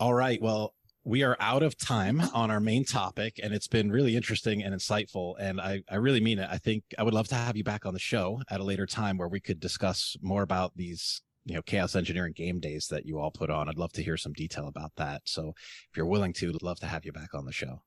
All 0.01 0.15
right. 0.15 0.41
Well, 0.43 0.75
we 1.05 1.23
are 1.23 1.37
out 1.41 1.63
of 1.63 1.77
time 1.77 2.21
on 2.33 2.51
our 2.51 2.61
main 2.61 2.85
topic 2.85 3.41
and 3.43 3.53
it's 3.53 3.67
been 3.67 3.91
really 3.91 4.17
interesting 4.17 4.63
and 4.63 4.75
insightful 4.75 5.35
and 5.41 5.61
I, 5.61 5.83
I 5.91 5.97
really 5.97 6.21
mean 6.21 6.39
it 6.39 6.49
i 6.49 6.59
think 6.59 6.85
i 6.97 7.03
would 7.03 7.15
love 7.15 7.27
to 7.29 7.35
have 7.35 7.57
you 7.57 7.65
back 7.65 7.85
on 7.85 7.93
the 7.93 7.99
show 7.99 8.41
at 8.49 8.61
a 8.61 8.65
later 8.65 8.87
time 8.87 9.19
where 9.19 9.27
we 9.27 9.41
could 9.41 9.59
discuss 9.59 10.17
more 10.23 10.43
about 10.43 10.77
these 10.77 11.21
you 11.45 11.55
know 11.55 11.63
chaos 11.63 11.97
engineering 11.97 12.33
game 12.35 12.61
days 12.61 12.87
that 12.89 13.07
you 13.07 13.19
all 13.19 13.31
put 13.31 13.51
on 13.51 13.69
i'd 13.69 13.79
love 13.79 13.93
to 13.93 14.03
hear 14.03 14.17
some 14.17 14.33
detail 14.33 14.69
about 14.69 14.93
that 14.97 15.23
so 15.25 15.53
if 15.91 15.97
you're 15.97 16.07
willing 16.07 16.33
to 16.33 16.53
love 16.63 16.79
to 16.79 16.87
have 16.87 17.05
you 17.05 17.13
back 17.13 17.35
on 17.35 17.45
the 17.45 17.53
show 17.53 17.81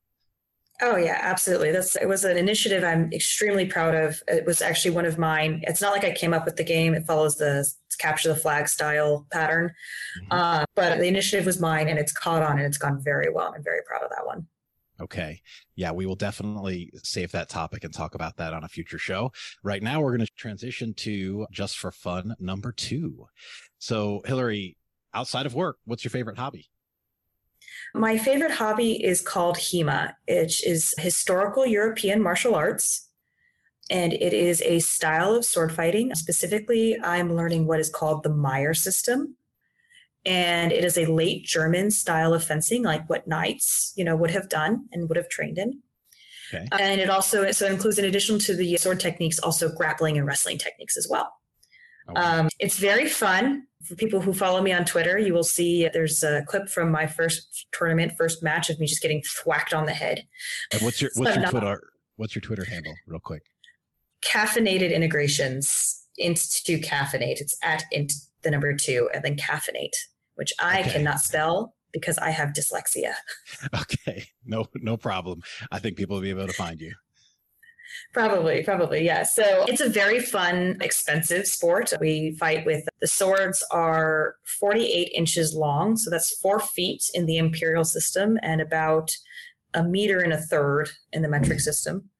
Oh 0.82 0.96
yeah, 0.96 1.18
absolutely. 1.22 1.72
That's 1.72 1.96
it 1.96 2.06
was 2.06 2.24
an 2.24 2.36
initiative 2.36 2.84
I'm 2.84 3.10
extremely 3.12 3.64
proud 3.64 3.94
of. 3.94 4.22
It 4.28 4.44
was 4.44 4.60
actually 4.60 4.90
one 4.90 5.06
of 5.06 5.16
mine. 5.16 5.62
It's 5.66 5.80
not 5.80 5.92
like 5.92 6.04
I 6.04 6.12
came 6.12 6.34
up 6.34 6.44
with 6.44 6.56
the 6.56 6.64
game. 6.64 6.92
It 6.94 7.06
follows 7.06 7.36
the 7.36 7.66
capture 7.98 8.28
the 8.28 8.36
flag 8.36 8.68
style 8.68 9.26
pattern, 9.32 9.72
mm-hmm. 10.20 10.32
uh, 10.32 10.64
but 10.74 10.98
the 10.98 11.06
initiative 11.06 11.46
was 11.46 11.58
mine, 11.58 11.88
and 11.88 11.98
it's 11.98 12.12
caught 12.12 12.42
on, 12.42 12.58
and 12.58 12.66
it's 12.66 12.76
gone 12.76 13.00
very 13.02 13.32
well. 13.32 13.54
I'm 13.56 13.64
very 13.64 13.80
proud 13.86 14.02
of 14.02 14.10
that 14.10 14.26
one. 14.26 14.46
Okay. 15.00 15.40
Yeah, 15.74 15.92
we 15.92 16.06
will 16.06 16.16
definitely 16.16 16.90
save 17.02 17.32
that 17.32 17.48
topic 17.48 17.84
and 17.84 17.92
talk 17.92 18.14
about 18.14 18.36
that 18.36 18.54
on 18.54 18.64
a 18.64 18.68
future 18.68 18.98
show. 18.98 19.32
Right 19.62 19.82
now, 19.82 20.00
we're 20.00 20.16
going 20.16 20.26
to 20.26 20.32
transition 20.36 20.94
to 20.94 21.46
just 21.50 21.78
for 21.78 21.92
fun 21.92 22.34
number 22.38 22.72
two. 22.72 23.26
So, 23.78 24.22
Hilliary, 24.24 24.76
outside 25.12 25.46
of 25.46 25.54
work, 25.54 25.78
what's 25.84 26.04
your 26.04 26.10
favorite 26.10 26.38
hobby? 26.38 26.68
My 27.94 28.16
favorite 28.16 28.52
hobby 28.52 29.04
is 29.04 29.20
called 29.20 29.56
HEMA, 29.56 30.14
which 30.28 30.66
is 30.66 30.94
historical 30.98 31.66
European 31.66 32.22
martial 32.22 32.54
arts. 32.54 33.08
And 33.90 34.12
it 34.12 34.32
is 34.32 34.62
a 34.62 34.80
style 34.80 35.34
of 35.34 35.44
sword 35.44 35.72
fighting. 35.72 36.14
Specifically, 36.14 36.98
I'm 37.02 37.36
learning 37.36 37.66
what 37.66 37.80
is 37.80 37.88
called 37.88 38.22
the 38.22 38.30
Meyer 38.34 38.74
system. 38.74 39.36
And 40.26 40.72
it 40.72 40.84
is 40.84 40.98
a 40.98 41.06
late 41.06 41.44
German 41.44 41.90
style 41.90 42.34
of 42.34 42.44
fencing, 42.44 42.82
like 42.82 43.08
what 43.08 43.26
knights, 43.26 43.92
you 43.96 44.04
know, 44.04 44.16
would 44.16 44.32
have 44.32 44.48
done 44.48 44.86
and 44.92 45.08
would 45.08 45.16
have 45.16 45.28
trained 45.28 45.56
in. 45.56 45.80
Okay. 46.52 46.66
And 46.78 47.00
it 47.00 47.08
also 47.08 47.50
so 47.52 47.66
it 47.66 47.72
includes, 47.72 47.98
in 47.98 48.04
addition 48.04 48.38
to 48.40 48.54
the 48.54 48.76
sword 48.76 49.00
techniques, 49.00 49.38
also 49.38 49.72
grappling 49.72 50.18
and 50.18 50.26
wrestling 50.26 50.58
techniques 50.58 50.96
as 50.96 51.08
well. 51.08 51.32
Okay. 52.08 52.20
Um, 52.20 52.48
it's 52.58 52.78
very 52.78 53.08
fun. 53.08 53.64
For 53.84 53.94
people 53.94 54.20
who 54.20 54.32
follow 54.32 54.60
me 54.62 54.72
on 54.72 54.84
Twitter, 54.84 55.16
you 55.16 55.32
will 55.32 55.44
see 55.44 55.88
there's 55.92 56.22
a 56.24 56.42
clip 56.46 56.68
from 56.68 56.90
my 56.90 57.06
first 57.06 57.66
tournament, 57.72 58.12
first 58.18 58.42
match 58.42 58.68
of 58.68 58.80
me 58.80 58.86
just 58.86 59.02
getting 59.02 59.22
thwacked 59.22 59.72
on 59.72 59.86
the 59.86 59.92
head. 59.92 60.24
And 60.72 60.82
what's 60.82 61.00
your 61.00 61.10
what's 61.14 61.36
your 61.36 61.46
Twitter 61.46 61.82
what's 62.16 62.34
your 62.34 62.42
Twitter 62.42 62.64
handle, 62.64 62.94
real 63.06 63.20
quick? 63.20 63.42
Caffeinated 64.24 64.92
integrations 64.92 66.04
into 66.16 66.78
caffeinate. 66.78 67.40
It's 67.40 67.56
at 67.62 67.84
int 67.92 68.12
the 68.42 68.50
number 68.50 68.74
two 68.74 69.08
and 69.12 69.24
then 69.24 69.36
caffeinate, 69.36 69.94
which 70.36 70.52
I 70.60 70.80
okay. 70.80 70.92
cannot 70.92 71.20
spell 71.20 71.74
because 71.92 72.18
I 72.18 72.30
have 72.30 72.50
dyslexia. 72.50 73.14
Okay, 73.82 74.24
no 74.44 74.66
no 74.74 74.96
problem. 74.96 75.42
I 75.72 75.78
think 75.78 75.96
people 75.96 76.16
will 76.16 76.22
be 76.22 76.30
able 76.30 76.46
to 76.46 76.52
find 76.52 76.80
you. 76.80 76.94
Probably, 78.12 78.62
probably, 78.62 79.04
yeah. 79.04 79.22
So 79.22 79.64
it's 79.68 79.80
a 79.80 79.88
very 79.88 80.20
fun, 80.20 80.78
expensive 80.80 81.46
sport. 81.46 81.92
We 82.00 82.36
fight 82.38 82.64
with 82.66 82.84
the 83.00 83.06
swords 83.06 83.64
are 83.70 84.36
48 84.60 85.12
inches 85.14 85.54
long. 85.54 85.96
So 85.96 86.10
that's 86.10 86.36
four 86.38 86.60
feet 86.60 87.02
in 87.14 87.26
the 87.26 87.38
imperial 87.38 87.84
system 87.84 88.38
and 88.42 88.60
about 88.60 89.10
a 89.74 89.82
meter 89.82 90.20
and 90.20 90.32
a 90.32 90.40
third 90.40 90.90
in 91.12 91.22
the 91.22 91.28
metric 91.28 91.60
system. 91.60 92.10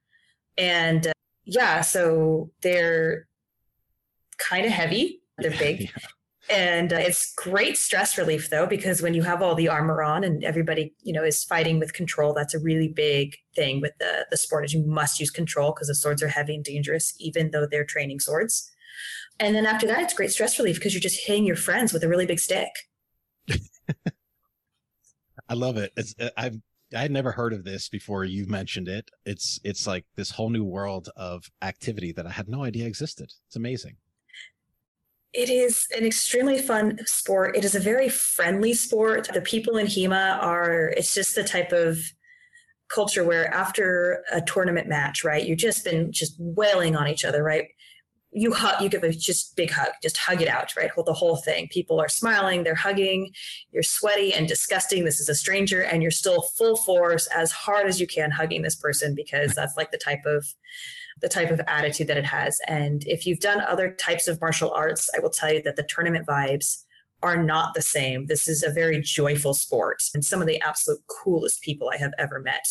And 0.58 1.08
uh, 1.08 1.12
yeah, 1.44 1.80
so 1.80 2.50
they're 2.62 3.26
kind 4.38 4.66
of 4.66 4.72
heavy. 4.72 5.22
They're 5.38 5.50
big. 5.58 5.82
yeah. 5.82 6.08
And 6.48 6.92
uh, 6.92 6.96
it's 6.98 7.34
great 7.34 7.76
stress 7.76 8.16
relief 8.16 8.50
though, 8.50 8.66
because 8.66 9.02
when 9.02 9.14
you 9.14 9.22
have 9.22 9.42
all 9.42 9.54
the 9.54 9.68
armor 9.68 10.02
on 10.02 10.22
and 10.22 10.44
everybody, 10.44 10.94
you 11.02 11.12
know, 11.12 11.24
is 11.24 11.42
fighting 11.42 11.78
with 11.78 11.92
control, 11.92 12.32
that's 12.32 12.54
a 12.54 12.60
really 12.60 12.88
big 12.88 13.36
thing 13.54 13.80
with 13.80 13.92
the, 13.98 14.26
the 14.30 14.36
sport 14.36 14.64
is 14.64 14.72
you 14.72 14.84
must 14.86 15.18
use 15.18 15.30
control 15.30 15.72
because 15.72 15.88
the 15.88 15.94
swords 15.94 16.22
are 16.22 16.28
heavy 16.28 16.54
and 16.54 16.64
dangerous, 16.64 17.14
even 17.18 17.50
though 17.50 17.66
they're 17.66 17.84
training 17.84 18.20
swords. 18.20 18.70
And 19.38 19.54
then 19.54 19.66
after 19.66 19.86
that, 19.88 20.00
it's 20.00 20.14
great 20.14 20.30
stress 20.30 20.58
relief 20.58 20.76
because 20.76 20.94
you're 20.94 21.00
just 21.00 21.26
hitting 21.26 21.44
your 21.44 21.56
friends 21.56 21.92
with 21.92 22.04
a 22.04 22.08
really 22.08 22.26
big 22.26 22.40
stick. 22.40 22.70
I 25.48 25.54
love 25.54 25.76
it. 25.76 25.92
It's, 25.96 26.14
uh, 26.18 26.30
I've, 26.36 26.58
I 26.94 27.00
had 27.00 27.10
never 27.10 27.32
heard 27.32 27.52
of 27.52 27.64
this 27.64 27.88
before 27.88 28.24
you 28.24 28.46
mentioned 28.46 28.88
it. 28.88 29.10
It's, 29.24 29.58
it's 29.64 29.86
like 29.86 30.04
this 30.14 30.30
whole 30.30 30.50
new 30.50 30.64
world 30.64 31.08
of 31.16 31.44
activity 31.60 32.12
that 32.12 32.26
I 32.26 32.30
had 32.30 32.48
no 32.48 32.62
idea 32.62 32.86
existed. 32.86 33.32
It's 33.48 33.56
amazing. 33.56 33.96
It 35.36 35.50
is 35.50 35.86
an 35.94 36.06
extremely 36.06 36.56
fun 36.56 36.98
sport. 37.04 37.58
It 37.58 37.64
is 37.64 37.74
a 37.74 37.80
very 37.80 38.08
friendly 38.08 38.72
sport. 38.72 39.28
The 39.34 39.42
people 39.42 39.76
in 39.76 39.86
HEMA 39.86 40.42
are, 40.42 40.94
it's 40.96 41.12
just 41.12 41.34
the 41.34 41.44
type 41.44 41.72
of 41.72 41.98
culture 42.88 43.22
where 43.22 43.52
after 43.52 44.24
a 44.32 44.40
tournament 44.40 44.88
match, 44.88 45.24
right, 45.24 45.46
you've 45.46 45.58
just 45.58 45.84
been 45.84 46.10
just 46.10 46.36
wailing 46.38 46.96
on 46.96 47.06
each 47.06 47.22
other, 47.22 47.42
right? 47.42 47.66
You 48.32 48.54
hug, 48.54 48.80
you 48.80 48.88
give 48.88 49.02
a 49.02 49.12
just 49.12 49.54
big 49.56 49.70
hug, 49.70 49.90
just 50.02 50.16
hug 50.16 50.40
it 50.40 50.48
out, 50.48 50.74
right? 50.74 50.90
Hold 50.90 51.06
the 51.06 51.12
whole 51.12 51.36
thing. 51.36 51.68
People 51.68 52.00
are 52.00 52.08
smiling, 52.08 52.64
they're 52.64 52.74
hugging, 52.74 53.30
you're 53.72 53.82
sweaty 53.82 54.32
and 54.32 54.48
disgusting. 54.48 55.04
This 55.04 55.20
is 55.20 55.28
a 55.28 55.34
stranger, 55.34 55.82
and 55.82 56.00
you're 56.00 56.10
still 56.10 56.42
full 56.56 56.76
force 56.76 57.26
as 57.26 57.52
hard 57.52 57.86
as 57.86 58.00
you 58.00 58.06
can 58.06 58.30
hugging 58.30 58.62
this 58.62 58.76
person 58.76 59.14
because 59.14 59.54
that's 59.54 59.76
like 59.76 59.90
the 59.90 59.98
type 59.98 60.24
of 60.24 60.46
the 61.20 61.28
type 61.28 61.50
of 61.50 61.60
attitude 61.66 62.08
that 62.08 62.16
it 62.16 62.24
has. 62.24 62.58
And 62.66 63.04
if 63.06 63.26
you've 63.26 63.40
done 63.40 63.60
other 63.60 63.92
types 63.92 64.28
of 64.28 64.40
martial 64.40 64.70
arts, 64.70 65.08
I 65.16 65.20
will 65.20 65.30
tell 65.30 65.52
you 65.52 65.62
that 65.62 65.76
the 65.76 65.86
tournament 65.88 66.26
vibes 66.26 66.82
are 67.22 67.42
not 67.42 67.74
the 67.74 67.82
same. 67.82 68.26
This 68.26 68.48
is 68.48 68.62
a 68.62 68.70
very 68.70 69.00
joyful 69.00 69.54
sport 69.54 70.02
and 70.14 70.24
some 70.24 70.40
of 70.40 70.46
the 70.46 70.60
absolute 70.60 71.00
coolest 71.06 71.62
people 71.62 71.90
I 71.92 71.96
have 71.96 72.12
ever 72.18 72.40
met, 72.40 72.66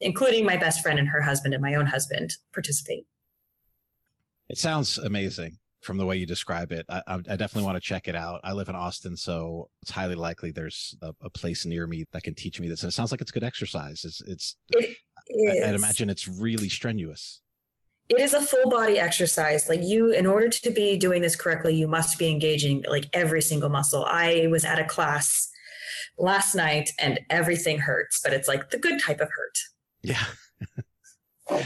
including 0.00 0.44
my 0.44 0.56
best 0.56 0.82
friend 0.82 0.98
and 0.98 1.08
her 1.08 1.20
husband 1.20 1.54
and 1.54 1.62
my 1.62 1.74
own 1.74 1.86
husband 1.86 2.34
participate. 2.52 3.06
It 4.48 4.58
sounds 4.58 4.98
amazing 4.98 5.58
from 5.82 5.98
the 5.98 6.06
way 6.06 6.16
you 6.16 6.26
describe 6.26 6.72
it. 6.72 6.86
I, 6.88 7.02
I, 7.06 7.36
definitely 7.36 7.64
want 7.64 7.76
to 7.76 7.80
check 7.80 8.08
it 8.08 8.16
out. 8.16 8.40
I 8.42 8.52
live 8.52 8.68
in 8.68 8.74
Austin, 8.74 9.16
so 9.16 9.68
it's 9.82 9.90
highly 9.90 10.16
likely 10.16 10.50
there's 10.50 10.96
a, 11.02 11.14
a, 11.22 11.30
place 11.30 11.64
near 11.66 11.86
me 11.86 12.04
that 12.12 12.24
can 12.24 12.34
teach 12.34 12.58
me 12.60 12.68
this. 12.68 12.82
And 12.82 12.90
it 12.90 12.94
sounds 12.94 13.12
like 13.12 13.20
it's 13.20 13.30
good 13.30 13.44
exercise. 13.44 14.04
It's, 14.04 14.20
it's 14.22 14.56
it 14.70 14.96
I, 15.64 15.68
I'd 15.68 15.74
imagine 15.74 16.10
it's 16.10 16.26
really 16.26 16.68
strenuous 16.68 17.42
it 18.08 18.20
is 18.20 18.32
a 18.32 18.40
full 18.40 18.70
body 18.70 18.98
exercise. 18.98 19.68
Like 19.68 19.82
you 19.82 20.10
in 20.10 20.26
order 20.26 20.48
to 20.48 20.70
be 20.70 20.96
doing 20.96 21.22
this 21.22 21.36
correctly 21.36 21.74
you 21.74 21.86
must 21.86 22.18
be 22.18 22.30
engaging 22.30 22.84
like 22.88 23.08
every 23.12 23.42
single 23.42 23.68
muscle. 23.68 24.04
I 24.06 24.46
was 24.50 24.64
at 24.64 24.78
a 24.78 24.84
class 24.84 25.50
last 26.18 26.54
night 26.54 26.90
and 26.98 27.20
everything 27.30 27.78
hurts 27.78 28.20
but 28.22 28.32
it's 28.32 28.48
like 28.48 28.70
the 28.70 28.78
good 28.78 29.00
type 29.00 29.20
of 29.20 29.28
hurt. 29.28 29.58
Yeah. 30.02 30.24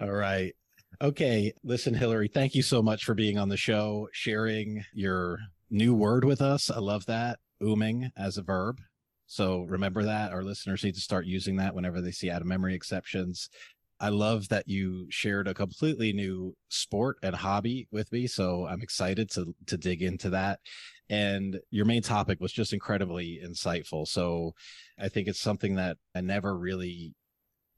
All 0.00 0.10
right. 0.12 0.54
Okay. 1.00 1.52
Listen 1.62 1.94
hilliary 1.94 2.28
thank 2.28 2.54
you 2.54 2.62
so 2.62 2.82
much 2.82 3.04
for 3.04 3.14
being 3.14 3.38
on 3.38 3.48
the 3.48 3.56
show 3.56 4.08
sharing 4.12 4.84
your 4.94 5.38
new 5.70 5.94
word 5.94 6.24
with 6.24 6.40
us. 6.40 6.70
I 6.70 6.78
love 6.78 7.06
that. 7.06 7.38
Ooming 7.62 8.10
as 8.16 8.38
a 8.38 8.42
verb. 8.42 8.80
So 9.26 9.62
remember 9.62 10.04
that. 10.04 10.32
Our 10.32 10.42
listeners 10.42 10.84
need 10.84 10.94
to 10.94 11.00
start 11.00 11.26
using 11.26 11.56
that 11.56 11.74
whenever 11.74 12.00
they 12.00 12.10
see 12.10 12.30
out 12.30 12.42
of 12.42 12.46
memory 12.46 12.74
exceptions 12.74 13.48
I 14.02 14.08
love 14.08 14.48
that 14.48 14.68
you 14.68 15.06
shared 15.10 15.46
a 15.46 15.54
completely 15.54 16.12
new 16.12 16.56
sport 16.68 17.18
and 17.22 17.36
hobby 17.36 17.86
with 17.92 18.10
me. 18.10 18.26
So 18.26 18.66
I'm 18.66 18.82
excited 18.82 19.30
to 19.30 19.54
to 19.68 19.78
dig 19.78 20.02
into 20.02 20.30
that. 20.30 20.58
And 21.08 21.60
your 21.70 21.84
main 21.84 22.02
topic 22.02 22.40
was 22.40 22.52
just 22.52 22.72
incredibly 22.72 23.40
insightful. 23.44 24.08
So 24.08 24.54
I 24.98 25.08
think 25.08 25.28
it's 25.28 25.40
something 25.40 25.76
that 25.76 25.98
I 26.16 26.20
never 26.20 26.58
really 26.58 27.14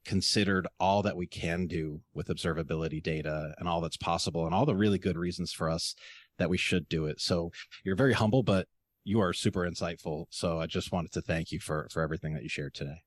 considered 0.06 0.66
all 0.80 1.02
that 1.02 1.16
we 1.16 1.26
can 1.26 1.66
do 1.66 2.00
with 2.14 2.28
observability 2.28 3.02
data 3.02 3.54
and 3.58 3.68
all 3.68 3.82
that's 3.82 3.96
possible 3.98 4.46
and 4.46 4.54
all 4.54 4.66
the 4.66 4.76
really 4.76 4.98
good 4.98 5.18
reasons 5.18 5.52
for 5.52 5.68
us 5.68 5.94
that 6.38 6.50
we 6.50 6.56
should 6.56 6.88
do 6.88 7.04
it. 7.04 7.20
So 7.20 7.52
you're 7.84 7.96
very 7.96 8.14
humble, 8.14 8.42
but 8.42 8.66
you 9.04 9.20
are 9.20 9.34
super 9.34 9.68
insightful. 9.68 10.24
So 10.30 10.58
I 10.58 10.66
just 10.66 10.90
wanted 10.90 11.12
to 11.12 11.20
thank 11.20 11.52
you 11.52 11.60
for 11.60 11.86
for 11.90 12.02
everything 12.02 12.32
that 12.32 12.42
you 12.42 12.48
shared 12.48 12.72
today. 12.72 13.02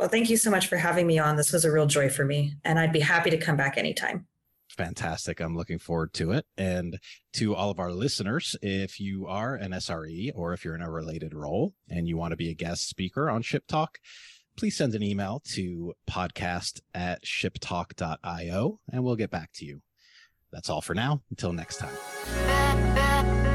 Well, 0.00 0.08
thank 0.08 0.30
you 0.30 0.38
so 0.38 0.50
much 0.50 0.68
for 0.68 0.78
having 0.78 1.06
me 1.06 1.18
on. 1.18 1.36
This 1.36 1.52
was 1.52 1.66
a 1.66 1.70
real 1.70 1.84
joy 1.84 2.08
for 2.08 2.24
me, 2.24 2.54
and 2.64 2.78
I'd 2.78 2.90
be 2.90 3.00
happy 3.00 3.28
to 3.28 3.36
come 3.36 3.58
back 3.58 3.76
anytime. 3.76 4.26
Fantastic. 4.70 5.40
I'm 5.40 5.54
looking 5.54 5.78
forward 5.78 6.14
to 6.14 6.32
it. 6.32 6.46
And 6.56 6.98
to 7.34 7.54
all 7.54 7.70
of 7.70 7.78
our 7.78 7.92
listeners, 7.92 8.56
if 8.62 8.98
you 8.98 9.26
are 9.26 9.56
an 9.56 9.72
SRE 9.72 10.32
or 10.34 10.54
if 10.54 10.64
you're 10.64 10.74
in 10.74 10.80
a 10.80 10.90
related 10.90 11.34
role 11.34 11.74
and 11.90 12.08
you 12.08 12.16
want 12.16 12.30
to 12.30 12.36
be 12.36 12.48
a 12.48 12.54
guest 12.54 12.88
speaker 12.88 13.28
on 13.28 13.42
Ship 13.42 13.66
Talk, 13.66 13.98
please 14.56 14.74
send 14.74 14.94
an 14.94 15.02
email 15.02 15.42
to 15.52 15.92
podcast 16.08 16.80
at 16.94 17.22
shiptalk.io 17.24 18.80
and 18.90 19.04
we'll 19.04 19.16
get 19.16 19.30
back 19.30 19.50
to 19.56 19.66
you. 19.66 19.82
That's 20.50 20.70
all 20.70 20.80
for 20.80 20.94
now. 20.94 21.20
Until 21.28 21.52
next 21.52 21.76
time. 21.76 23.49